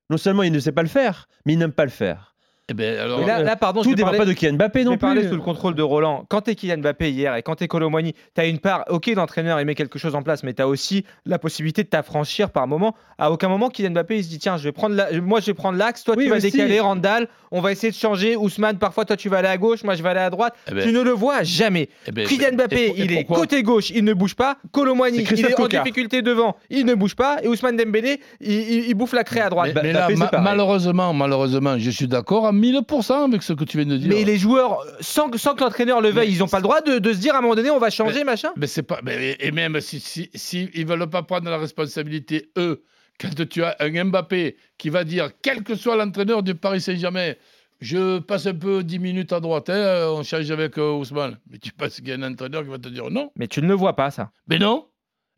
non 0.10 0.18
seulement 0.18 0.44
il 0.44 0.52
ne 0.52 0.60
sait 0.60 0.72
pas 0.72 0.84
le 0.84 0.90
faire, 0.90 1.28
mais 1.46 1.54
il 1.54 1.60
n'aime 1.60 1.72
pas 1.72 1.86
le 1.86 1.92
faire. 1.92 2.29
Eh 2.70 2.74
ben, 2.74 3.00
alors, 3.00 3.26
là, 3.26 3.42
là, 3.42 3.56
pardon, 3.56 3.82
je 3.82 3.90
Tout 3.90 3.96
dépend 3.96 4.12
pas 4.12 4.26
de 4.26 4.34
Kylian 4.34 4.54
Mbappé 4.54 4.82
Je 4.82 4.86
non 4.86 4.98
parler 4.98 5.22
plus. 5.22 5.30
sous 5.30 5.36
le 5.36 5.42
contrôle 5.42 5.74
de 5.76 5.82
Roland. 5.82 6.26
Quand 6.30 6.42
t'es 6.42 6.56
Kylian 6.56 6.78
Mbappé 6.78 7.10
hier 7.12 7.36
et 7.36 7.42
quand 7.42 7.56
t'es 7.56 7.68
Colomboigny, 7.68 8.14
t'as 8.36 8.48
une 8.48 8.60
part, 8.60 8.86
ok, 8.90 9.08
l'entraîneur 9.16 9.60
il 9.60 9.66
met 9.66 9.76
quelque 9.76 9.98
chose 9.98 10.14
en 10.16 10.22
place, 10.22 10.44
mais 10.44 10.54
t'as 10.54 10.66
aussi 10.68 11.04
la 11.26 11.40
possibilité 11.40 11.84
de 11.84 11.88
t'affranchir 11.90 12.52
par 12.52 12.68
moment. 12.68 12.96
À 13.18 13.32
aucun 13.32 13.50
moment, 13.50 13.70
Kylian 13.70 13.92
Mbappé 13.92 14.18
il 14.18 14.24
se 14.24 14.30
dit 14.30 14.40
tiens, 14.40 14.58
je 14.58 14.64
vais 14.64 14.72
prendre 14.72 14.96
la- 14.96 15.12
moi 15.20 15.40
je 15.40 15.48
vais 15.48 15.54
prendre 15.54 15.78
l'axe, 15.78 16.04
toi 16.04 16.14
Oui, 16.18 16.26
tu 16.26 16.30
vas 16.30 16.38
aussi. 16.38 16.52
décaler, 16.52 16.80
Randall, 16.80 17.28
on 17.52 17.62
va 17.62 17.72
essayer 17.72 17.92
de 17.92 17.98
changer. 17.98 18.36
Ousmane, 18.36 18.78
parfois 18.78 19.06
toi 19.06 19.18
tu 19.18 19.30
vas 19.30 19.40
aller 19.40 19.48
à 19.48 19.58
gauche, 19.58 19.84
moi 19.84 19.96
je 19.96 20.04
vais 20.04 20.10
aller 20.10 20.20
à 20.20 20.30
droite. 20.30 20.54
eh 20.70 20.76
ben, 20.76 20.84
tu 20.84 20.94
ne 20.94 21.02
le 21.02 21.12
vois 21.12 21.44
jamais. 21.44 21.90
eh 22.08 22.12
ben, 22.12 22.28
Kylian 22.28 22.54
Mbappé, 22.54 22.94
il 22.98 23.12
est 23.12 23.24
côté 23.26 23.64
gauche, 23.64 23.90
il 23.90 24.04
ne 24.04 24.14
bouge 24.14 24.36
pas. 24.36 24.58
Colomboigny, 24.72 25.18
il 25.32 25.46
est 25.46 25.60
en 25.60 25.68
difficulté 25.68 26.22
devant, 26.22 26.56
il 26.70 26.86
ne 26.86 26.94
bouge 26.94 27.16
pas. 27.16 27.38
Et 27.44 27.48
Ousmane 27.48 27.78
Dembélé, 27.78 28.20
il, 28.42 28.52
il- 28.52 28.86
il 28.90 28.94
bouffe 28.94 29.14
la 29.14 29.24
craie 29.24 29.42
à 29.42 29.50
droite. 29.50 29.70
Mais, 29.70 29.74
Bah, 29.74 29.82
mais 29.84 29.94
là, 29.94 30.08
ma- 30.16 30.40
malheureusement, 30.42 31.14
malheureusement, 31.14 31.78
je 31.78 31.90
suis 31.90 32.08
d'accord 32.08 32.46
1000% 32.60 33.26
avec 33.26 33.44
ce 33.44 33.54
que 33.54 33.64
tu 33.64 33.78
viens 33.78 33.86
de 33.86 33.98
dire. 33.98 34.10
Mais 34.10 34.24
les 34.24 34.38
joueurs, 34.38 34.84
sans, 35.00 35.30
que- 35.30 35.38
sans 35.38 35.56
que 35.56 35.62
l'entraîneur 35.64 36.02
le 36.02 36.10
veuille, 36.10 36.28
Mais- 36.28 36.34
ils 36.34 36.40
n'ont 36.40 36.48
pas 36.48 36.58
le 36.58 36.64
droit 36.64 36.82
de, 36.82 37.00
de 37.00 37.14
se 37.14 37.20
dire 37.20 37.36
à 37.36 37.40
un 37.40 37.42
moment 37.42 37.56
donné 37.56 37.70
on 37.70 37.80
va 37.80 37.90
changer, 37.90 38.24
machin. 38.24 38.52
Mais 38.58 38.68
c'est 38.68 38.84
pas. 38.84 39.00
mais- 39.04 39.36
et 39.40 39.52
même 39.52 39.80
si, 39.82 40.00
si, 40.00 40.30
si 40.34 40.70
ils 40.74 40.86
veulent 40.86 41.10
pas 41.10 41.24
prendre 41.24 41.50
la 41.50 41.58
responsabilité, 41.58 42.52
eux, 42.58 42.84
quand 43.20 43.48
tu 43.50 43.64
as 43.64 43.76
un 43.80 44.04
Mbappé 44.06 44.56
qui 44.78 44.90
va 44.90 45.04
dire, 45.04 45.30
quel 45.42 45.64
que 45.64 45.76
soit 45.76 45.96
l'entraîneur 45.96 46.44
du 46.44 46.56
Paris 46.56 46.82
Saint-Germain, 46.82 47.34
je 47.82 48.20
passe 48.20 48.46
un 48.46 48.54
peu 48.56 48.84
10 48.84 49.00
minutes 49.00 49.32
à 49.34 49.40
droite, 49.40 49.70
hein, 49.70 50.08
on 50.10 50.24
change 50.24 50.50
avec 50.52 50.78
euh, 50.78 50.92
Ousmane. 50.92 51.38
Mais 51.50 51.58
tu 51.60 51.72
penses 51.72 51.96
qu'il 51.96 52.10
y 52.10 52.12
a 52.12 52.16
un 52.16 52.24
entraîneur 52.24 52.64
qui 52.64 52.70
va 52.70 52.78
te 52.78 52.90
dire 52.90 53.10
non 53.10 53.32
Mais 53.38 53.48
tu 53.48 53.62
ne 53.62 53.68
le 53.68 53.74
vois 53.74 53.96
pas, 53.96 54.12
ça. 54.12 54.32
Mais 54.48 54.60
non 54.60 54.86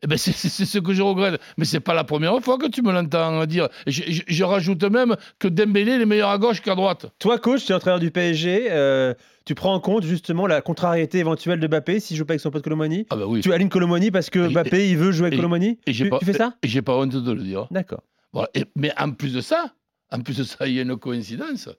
eh 0.04 0.08
ben 0.08 0.18
c'est 0.18 0.32
ce 0.34 0.80
que 0.80 0.94
je 0.94 1.02
regrette. 1.02 1.40
Mais 1.58 1.66
c'est 1.66 1.80
pas 1.80 1.94
la 1.94 2.04
première 2.04 2.40
fois 2.42 2.58
que 2.58 2.68
tu 2.68 2.82
me 2.82 2.92
l'entends 2.92 3.46
dire. 3.46 3.70
Je, 3.88 4.02
je- 4.08 4.22
je 4.28 4.44
rajoute 4.44 4.84
même 4.84 5.16
que 5.40 5.48
Dembélé 5.48 5.92
est 5.94 6.06
meilleur 6.06 6.30
à 6.30 6.38
gauche 6.38 6.62
qu'à 6.62 6.76
droite. 6.76 7.06
Toi, 7.20 7.38
coach, 7.40 7.66
tu 7.66 7.72
es 7.72 7.76
entraîneur 7.76 8.00
du 8.00 8.12
PSG. 8.12 8.68
euh, 8.72 9.14
tu 9.46 9.56
prends 9.56 9.74
en 9.74 9.80
compte 9.80 10.04
justement 10.04 10.46
la 10.48 10.62
contrariété 10.62 11.18
éventuelle 11.20 11.60
de 11.60 11.68
Mbappé 11.68 12.00
s'il 12.00 12.16
joue 12.18 12.26
pas 12.26 12.34
avec 12.34 12.42
son 12.42 12.52
pote 12.52 12.64
Colomani? 12.64 13.06
Ah 13.10 13.16
bah 13.16 13.26
oui. 13.28 13.42
Tu 13.42 13.52
alignes 13.54 13.70
Colomani 13.70 14.12
parce 14.12 14.30
que 14.30 14.48
Mbappé 14.50 14.90
il 14.90 14.98
veut 14.98 15.12
jouer 15.12 15.28
avec 15.28 15.38
Colomani? 15.38 15.80
et 15.88 15.94
Tu, 15.94 16.10
pas- 16.10 16.20
tu 16.20 16.26
fais 16.26 16.34
ça? 16.34 16.56
Et 16.64 16.68
j'ai 16.68 16.82
pas 16.82 16.96
honte 16.96 17.16
de 17.16 17.32
le 17.32 17.42
dire. 17.44 17.68
D'accord. 17.72 18.02
Voilà. 18.34 18.50
Mais 18.76 18.92
en 19.00 19.12
plus 19.12 19.34
de 19.34 19.42
ça, 19.42 19.74
en 20.12 20.22
plus 20.22 20.38
de 20.38 20.44
ça, 20.44 20.68
il 20.68 20.74
y 20.74 20.80
a 20.80 20.84
une 20.84 20.96
coïncidence. 20.98 21.70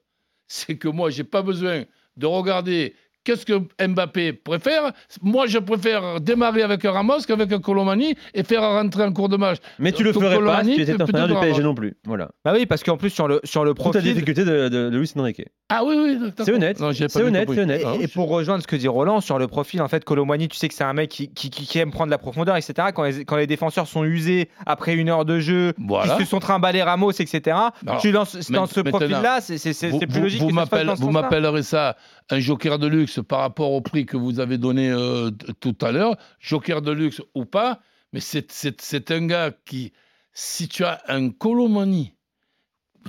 C'est 0.48 0.76
que 0.76 0.88
moi, 0.88 1.10
j'ai 1.10 1.24
pas 1.24 1.42
besoin 1.42 1.84
de 2.16 2.26
regarder 2.26 2.94
qu'est-ce 3.24 3.46
que 3.46 3.60
Mbappé 3.86 4.32
préfère? 4.32 4.92
Moi, 5.22 5.46
je 5.46 5.58
préfère 5.58 6.20
démarrer 6.20 6.62
avec 6.62 6.84
un 6.84 6.92
Ramos 6.92 7.20
qu'avec 7.26 7.52
un 7.52 7.60
Colomani 7.60 8.14
et 8.34 8.42
faire 8.44 8.62
rentrer 8.62 9.04
en 9.04 9.12
cours 9.12 9.28
de 9.28 9.36
match. 9.36 9.58
Mais 9.78 9.92
tu 9.92 10.02
le 10.04 10.12
ferais 10.12 10.30
pas 10.30 10.34
Colomani, 10.36 10.70
si 10.70 10.76
tu 10.76 10.82
étais 10.82 11.02
entraîneur 11.02 11.28
du 11.28 11.34
PSG 11.34 11.62
non 11.62 11.74
plus. 11.74 11.96
Voilà. 12.04 12.30
Bah 12.44 12.52
oui, 12.54 12.66
parce 12.66 12.82
qu'en 12.82 12.96
plus, 12.96 13.10
sur 13.10 13.28
le, 13.28 13.40
sur 13.44 13.64
le 13.64 13.70
Toute 13.74 13.78
la 13.86 13.90
profil. 13.92 14.12
difficulté 14.14 14.44
de, 14.44 14.68
de, 14.68 14.90
de 14.90 14.96
Luis 14.96 15.10
Enrique. 15.16 15.42
Ah 15.68 15.82
oui, 15.84 15.94
oui. 15.98 16.18
C'est 16.44 16.52
honnête. 16.52 16.78
Pas 16.78 16.92
C'est 16.92 17.22
honnête, 17.22 17.48
c'est 17.50 17.60
honnête. 17.60 17.82
Et, 18.00 18.04
et 18.04 18.08
pour 18.08 18.28
rejoindre 18.28 18.62
ce 18.62 18.66
que 18.66 18.76
dit 18.76 18.88
Roland, 18.88 19.20
sur 19.20 19.38
le 19.38 19.46
profil, 19.46 19.80
en 19.80 19.88
fait, 19.88 20.04
Colomboigny, 20.04 20.48
tu 20.48 20.56
sais 20.56 20.68
que 20.68 20.74
c'est 20.74 20.84
un 20.84 20.92
mec 20.92 21.08
qui, 21.10 21.32
qui, 21.32 21.48
qui- 21.50 21.66
qui 21.66 21.78
aime 21.78 21.90
prendre 21.90 22.10
la 22.10 22.18
profondeur, 22.18 22.56
etc. 22.56 22.88
Quand 22.94 23.04
les, 23.04 23.24
quand 23.24 23.36
les 23.36 23.46
défenseurs 23.46 23.86
sont 23.86 24.04
usés 24.04 24.50
après 24.66 24.94
une 24.94 25.08
heure 25.08 25.24
de 25.24 25.38
jeu, 25.38 25.72
Voilà. 25.78 26.16
qui 26.16 26.24
se 26.24 26.30
sont 26.30 26.40
trimballés 26.40 26.82
Ramos, 26.82 27.12
etc. 27.12 27.56
Alors, 27.86 28.00
tu 28.00 28.12
lances 28.12 28.50
dans 28.50 28.66
ce 28.66 28.80
profil-là, 28.80 29.40
c'est 29.40 29.56
plus 29.80 30.06
vous- 30.08 30.20
logique. 30.22 30.42
vous 30.42 31.10
m'appellerez 31.10 31.62
ça 31.62 31.96
un 32.32 32.40
joker 32.40 32.78
de 32.78 32.86
luxe 32.86 33.20
par 33.26 33.40
rapport 33.40 33.72
au 33.72 33.80
prix 33.82 34.06
que 34.06 34.16
vous 34.16 34.40
avez 34.40 34.56
donné 34.58 34.90
euh, 34.90 35.30
tout 35.60 35.76
à 35.82 35.92
l'heure. 35.92 36.16
Joker 36.40 36.80
de 36.80 36.90
luxe 36.90 37.20
ou 37.34 37.44
pas, 37.44 37.80
mais 38.12 38.20
c'est- 38.20 39.10
un 39.10 39.26
gars 39.26 39.50
qui, 39.66 39.92
si 40.32 40.66
tu 40.68 40.84
as 40.84 41.02
un 41.08 41.28
Colomani, 41.30 42.14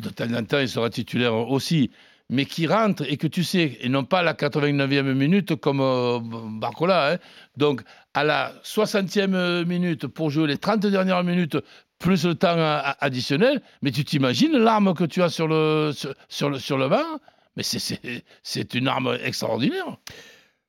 de 0.02 0.10
temps 0.10 0.34
en 0.34 0.44
temps 0.44 0.60
il 0.60 0.68
sera 0.70 0.90
titulaire 0.90 1.34
aussi, 1.36 1.92
mais 2.30 2.46
qui 2.46 2.68
rentre 2.68 3.04
et 3.10 3.16
que 3.18 3.28
tu 3.28 3.44
sais, 3.44 3.78
et 3.80 3.90
non 3.90 4.04
pas 4.04 4.20
à 4.20 4.24
la 4.24 4.34
89e 4.34 5.14
minute 5.14 5.56
comme 5.56 5.80
euh, 5.82 6.20
Barcola. 6.60 7.14
hein. 7.14 7.18
Donc 7.58 7.82
à 8.14 8.24
la 8.26 8.54
60e 8.64 9.64
minute 9.66 10.08
pour 10.08 10.32
jouer 10.32 10.48
les 10.48 10.58
30 10.58 10.86
dernières 10.88 11.24
minutes 11.24 11.58
plus 12.00 12.26
le 12.26 12.36
temps 12.36 12.56
additionnel, 13.00 13.62
mais 13.82 13.92
tu 13.92 14.04
t'imagines 14.04 14.58
l'arme 14.58 14.94
que 14.94 15.06
tu 15.06 15.22
as 15.22 15.30
sur 15.30 15.48
le, 15.48 15.92
sur 16.28 16.50
le, 16.50 16.60
sur 16.60 16.78
le 16.78 16.90
banc? 16.90 17.20
Mais 17.58 17.64
c'est- 17.64 17.80
c'est 17.80 18.00
c'est 18.42 18.74
une 18.74 18.88
arme 18.88 19.18
extraordinaire. 19.24 19.98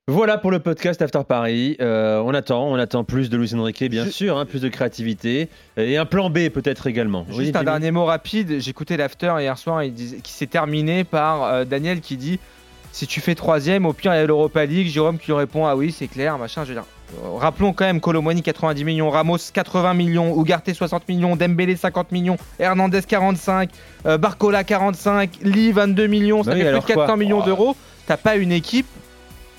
Voilà 0.06 0.36
pour 0.36 0.50
le 0.50 0.58
podcast 0.58 1.00
After 1.00 1.22
Paris. 1.26 1.78
Euh, 1.80 2.18
on 2.18 2.34
attend, 2.34 2.66
on 2.68 2.74
attend 2.74 3.04
plus 3.04 3.30
de 3.30 3.38
Luis 3.38 3.54
Enrique, 3.54 3.84
bien 3.90 4.04
Je- 4.04 4.10
sûr, 4.10 4.36
hein, 4.36 4.44
plus 4.44 4.60
de 4.60 4.68
créativité 4.68 5.48
et 5.78 5.96
un 5.96 6.04
plan 6.04 6.28
B 6.28 6.50
peut-être 6.50 6.86
également. 6.86 7.24
Oui, 7.30 7.36
Juste 7.46 7.56
un 7.56 7.60
Jimmy 7.60 7.64
dernier 7.64 7.90
mot 7.90 8.04
rapide. 8.04 8.60
J'écoutais 8.60 8.98
l'after 8.98 9.34
hier 9.40 9.56
soir, 9.56 9.82
il 9.82 9.94
qui 9.94 10.32
s'est 10.32 10.46
terminé 10.46 11.04
par 11.04 11.44
euh, 11.44 11.64
Daniel 11.64 12.02
qui 12.02 12.18
dit 12.18 12.38
si 12.94 13.08
tu 13.08 13.20
fais 13.20 13.34
troisième, 13.34 13.86
au 13.86 13.92
pire 13.92 14.14
il 14.14 14.18
y 14.18 14.20
a 14.20 14.24
l'Europa 14.26 14.64
League. 14.64 14.86
Jérôme 14.86 15.18
qui 15.18 15.26
lui 15.26 15.34
répond 15.34 15.66
ah 15.66 15.74
oui 15.74 15.92
c'est 15.96 16.06
clair, 16.06 16.38
machin. 16.38 16.62
Je 16.62 16.68
veux 16.68 16.74
dire, 16.74 16.84
euh, 17.24 17.36
rappelons 17.38 17.72
quand 17.72 17.84
même 17.84 18.00
Colomboigny 18.00 18.40
90 18.40 18.84
millions, 18.84 19.10
Ramos 19.10 19.38
80 19.52 19.94
millions, 19.94 20.40
Ugarte 20.40 20.72
60 20.72 21.08
millions, 21.08 21.34
Dembélé 21.34 21.74
50 21.74 22.12
millions, 22.12 22.36
Hernandez 22.60 23.02
45, 23.02 23.68
euh, 24.06 24.16
Barcola 24.16 24.62
45, 24.62 25.38
Lee 25.42 25.72
22 25.72 26.06
millions, 26.06 26.44
ça 26.44 26.50
Bah 26.52 26.56
oui, 26.56 26.62
fait 26.62 26.70
plus 26.70 26.80
de 26.80 26.86
400 26.86 27.04
quoi 27.06 27.16
millions 27.16 27.40
Oh. 27.42 27.46
d'euros. 27.46 27.76
T'as 28.06 28.16
pas 28.16 28.36
une 28.36 28.52
équipe 28.52 28.86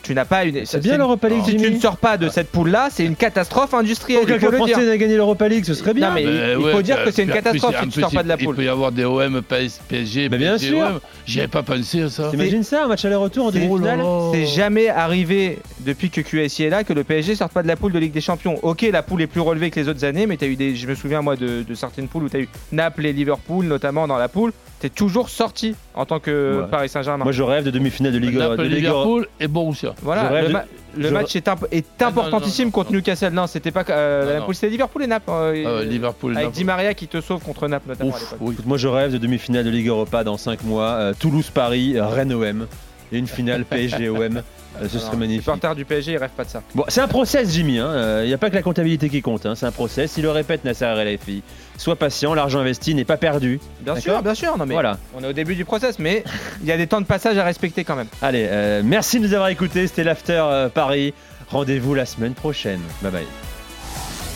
Tu 0.05 0.13
n'as 0.13 0.25
pas 0.25 0.45
une. 0.45 0.65
C'est 0.65 0.81
bien 0.83 0.97
l'Europa 0.97 1.27
League, 1.27 1.41
Si 1.45 1.57
tu 1.57 1.71
ne 1.71 1.79
sors 1.79 1.97
pas 1.97 2.17
de 2.17 2.29
cette 2.29 2.51
poule-là, 2.51 2.89
c'est 2.91 3.03
une 3.05 3.15
catastrophe 3.15 3.73
industrielle. 3.73 4.21
Aucun 4.21 4.37
club 4.37 4.51
le 4.51 4.57
dire. 4.59 4.67
français 4.75 4.85
n'a 4.85 4.97
gagné 4.97 5.15
l'Europa 5.15 5.47
League, 5.47 5.65
ce 5.65 5.73
serait 5.73 5.95
bien. 5.95 6.09
Non, 6.09 6.13
mais 6.13 6.23
il- 6.23 6.29
il 6.29 6.57
ouais, 6.57 6.71
faut 6.71 6.81
dire 6.83 7.03
que 7.03 7.09
c'est 7.09 7.23
une 7.23 7.31
catastrophe 7.31 7.75
si 7.75 7.85
tu 7.85 7.89
plus, 7.89 8.01
sors 8.01 8.11
pas 8.11 8.21
de 8.21 8.27
la 8.27 8.37
poule. 8.37 8.53
Il 8.53 8.57
peut 8.57 8.63
y 8.65 8.67
avoir 8.67 8.91
des 8.91 9.03
OM, 9.03 9.41
PS, 9.41 9.81
PSG, 9.87 10.29
Mais 10.29 10.37
bien 10.37 10.57
sûr. 10.59 11.01
J'y 11.25 11.39
avais 11.39 11.47
pas 11.47 11.63
pensé 11.63 12.03
à 12.03 12.09
ça. 12.09 12.29
T'imagines 12.29 12.61
ça, 12.63 12.83
un 12.85 12.87
match 12.87 13.03
aller-retour 13.03 13.47
en 13.47 13.51
demi-finale 13.51 13.99
Oh. 14.03 14.31
C'est 14.33 14.45
jamais 14.45 14.89
arrivé 14.89 15.57
depuis 15.79 16.09
que 16.11 16.21
QSI 16.21 16.63
est 16.65 16.69
là 16.69 16.83
que 16.83 16.93
le 16.93 17.03
PSG 17.03 17.33
sorte 17.35 17.51
pas 17.53 17.63
de 17.63 17.67
la 17.67 17.75
poule 17.75 17.91
de 17.91 17.99
Ligue 17.99 18.11
des 18.13 18.21
Champions. 18.21 18.59
Ok, 18.61 18.83
la 18.91 19.01
poule 19.01 19.23
est 19.23 19.27
plus 19.27 19.41
relevée 19.41 19.71
que 19.71 19.79
les 19.79 19.89
autres 19.89 20.05
années, 20.05 20.27
mais 20.27 20.37
as 20.43 20.45
eu 20.47 20.55
des, 20.55 20.75
je 20.75 20.85
me 20.87 20.93
souviens 20.93 21.21
moi 21.23 21.35
de, 21.35 21.63
de 21.67 21.73
certaines 21.73 22.07
poules 22.07 22.25
où 22.25 22.29
tu 22.29 22.37
as 22.37 22.41
eu 22.41 22.49
Naples 22.71 23.07
et 23.07 23.13
Liverpool 23.13 23.65
notamment 23.65 24.07
dans 24.07 24.17
la 24.17 24.27
poule. 24.27 24.53
T'es 24.79 24.89
toujours 24.89 25.29
sorti 25.29 25.73
en 25.95 26.05
tant 26.05 26.19
que 26.19 26.61
Ouais. 26.63 26.67
Paris 26.69 26.89
Saint-Germain. 26.89 27.23
Moi, 27.23 27.31
je 27.31 27.41
rêve 27.43 27.63
de 27.63 27.71
demi-finale 27.71 28.11
de 28.11 28.17
Ligue 28.17 28.33
de 28.35 28.39
Naples, 28.39 28.61
Ligue 28.63 28.73
Liverpool 28.73 29.27
et 29.39 29.47
Borussia. 29.47 29.95
Voilà, 30.01 30.27
je 30.27 30.33
rêve 30.33 30.41
le, 30.43 30.47
de- 30.49 30.53
ma- 30.53 30.65
le 30.97 31.07
je- 31.07 31.13
match 31.13 31.35
est, 31.35 31.47
imp- 31.47 31.67
est 31.71 31.85
non, 32.01 32.07
importantissime 32.07 32.65
non, 32.65 32.67
non, 32.67 32.71
contre 32.71 32.91
non. 32.91 32.97
Newcastle. 32.97 33.29
Non, 33.33 33.47
c'était 33.47 33.71
pas 33.71 33.85
euh, 33.89 34.39
la 34.39 34.53
c'était 34.53 34.69
Liverpool 34.69 35.03
et 35.03 35.07
Naples. 35.07 35.29
euh, 35.31 35.63
Ah 35.65 35.75
ouais, 35.77 35.85
Liverpool, 35.85 36.33
avec 36.33 36.45
Naples. 36.47 36.57
Di 36.57 36.63
Maria 36.65 36.93
qui 36.93 37.07
te 37.07 37.21
sauve 37.21 37.41
contre 37.41 37.67
Naples 37.69 37.88
notamment 37.89 38.11
à 38.11 38.15
Ouf, 38.15 38.35
oui. 38.41 38.53
Écoute, 38.53 38.65
moi, 38.65 38.77
je 38.77 38.88
rêve 38.89 39.13
de 39.13 39.17
demi-finale 39.17 39.63
de 39.63 39.69
Ligue 39.69 39.88
Europa 39.88 40.23
dans 40.25 40.38
5 40.38 40.63
mois. 40.63 40.89
euh, 40.89 41.13
Toulouse-Paris, 41.17 41.95
Rennes-OM. 41.99 42.67
Et 43.13 43.17
une 43.17 43.27
finale 43.27 43.63
PSG-OM. 43.65 44.41
Euh, 44.81 44.88
ce 44.89 44.95
Non, 44.95 44.99
serait 45.01 45.11
Les 45.13 45.17
magnifique. 45.17 45.41
supporters 45.43 45.75
du 45.75 45.85
PSG, 45.85 46.11
ils 46.13 46.17
rêvent 46.17 46.29
pas 46.35 46.43
de 46.43 46.49
ça. 46.49 46.61
Bon, 46.73 46.83
c'est 46.88 47.01
un 47.01 47.07
process, 47.07 47.51
Jimmy. 47.53 47.75
Il 47.77 48.27
n'y 48.27 48.33
a 48.33 48.38
pas 48.38 48.49
que 48.49 48.55
la 48.55 48.61
comptabilité 48.61 49.09
qui 49.09 49.21
compte. 49.21 49.45
hein, 49.45 49.55
C'est 49.55 49.65
un 49.65 49.71
process. 49.71 50.13
Il 50.17 50.23
le 50.23 50.31
répète, 50.31 50.63
Nasser 50.65 50.85
Khelaifi. 50.95 51.43
Sois 51.77 51.95
patient, 51.95 52.33
l'argent 52.33 52.59
investi 52.59 52.93
n'est 52.95 53.05
pas 53.05 53.17
perdu. 53.17 53.59
Bien 53.81 53.95
sûr, 53.99 54.21
bien 54.21 54.33
sûr. 54.35 54.57
Non, 54.57 54.65
mais 54.65 54.73
Voilà. 54.73 54.97
on 55.15 55.23
est 55.23 55.27
au 55.27 55.33
début 55.33 55.55
du 55.55 55.65
process, 55.65 55.99
mais 55.99 56.23
il 56.61 56.67
y 56.67 56.71
a 56.71 56.77
des 56.77 56.88
temps 56.88 57.01
de 57.01 57.05
passage 57.05 57.38
à 57.38 57.43
respecter 57.43 57.83
quand 57.83 57.95
même. 57.95 58.07
Allez, 58.21 58.47
euh, 58.49 58.81
merci 58.83 59.19
de 59.19 59.27
nous 59.27 59.33
avoir 59.33 59.49
écoutés. 59.49 59.88
C'était 59.88 60.03
l'After 60.03 60.41
euh, 60.45 60.69
Paris. 60.69 61.13
Rendez-vous 61.49 61.93
la 61.93 62.05
semaine 62.05 62.33
prochaine. 62.33 62.79
Bye 63.01 63.11
bye. 63.11 63.25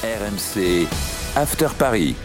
RMC 0.04 0.88
After 1.36 1.68
Paris. 1.78 2.16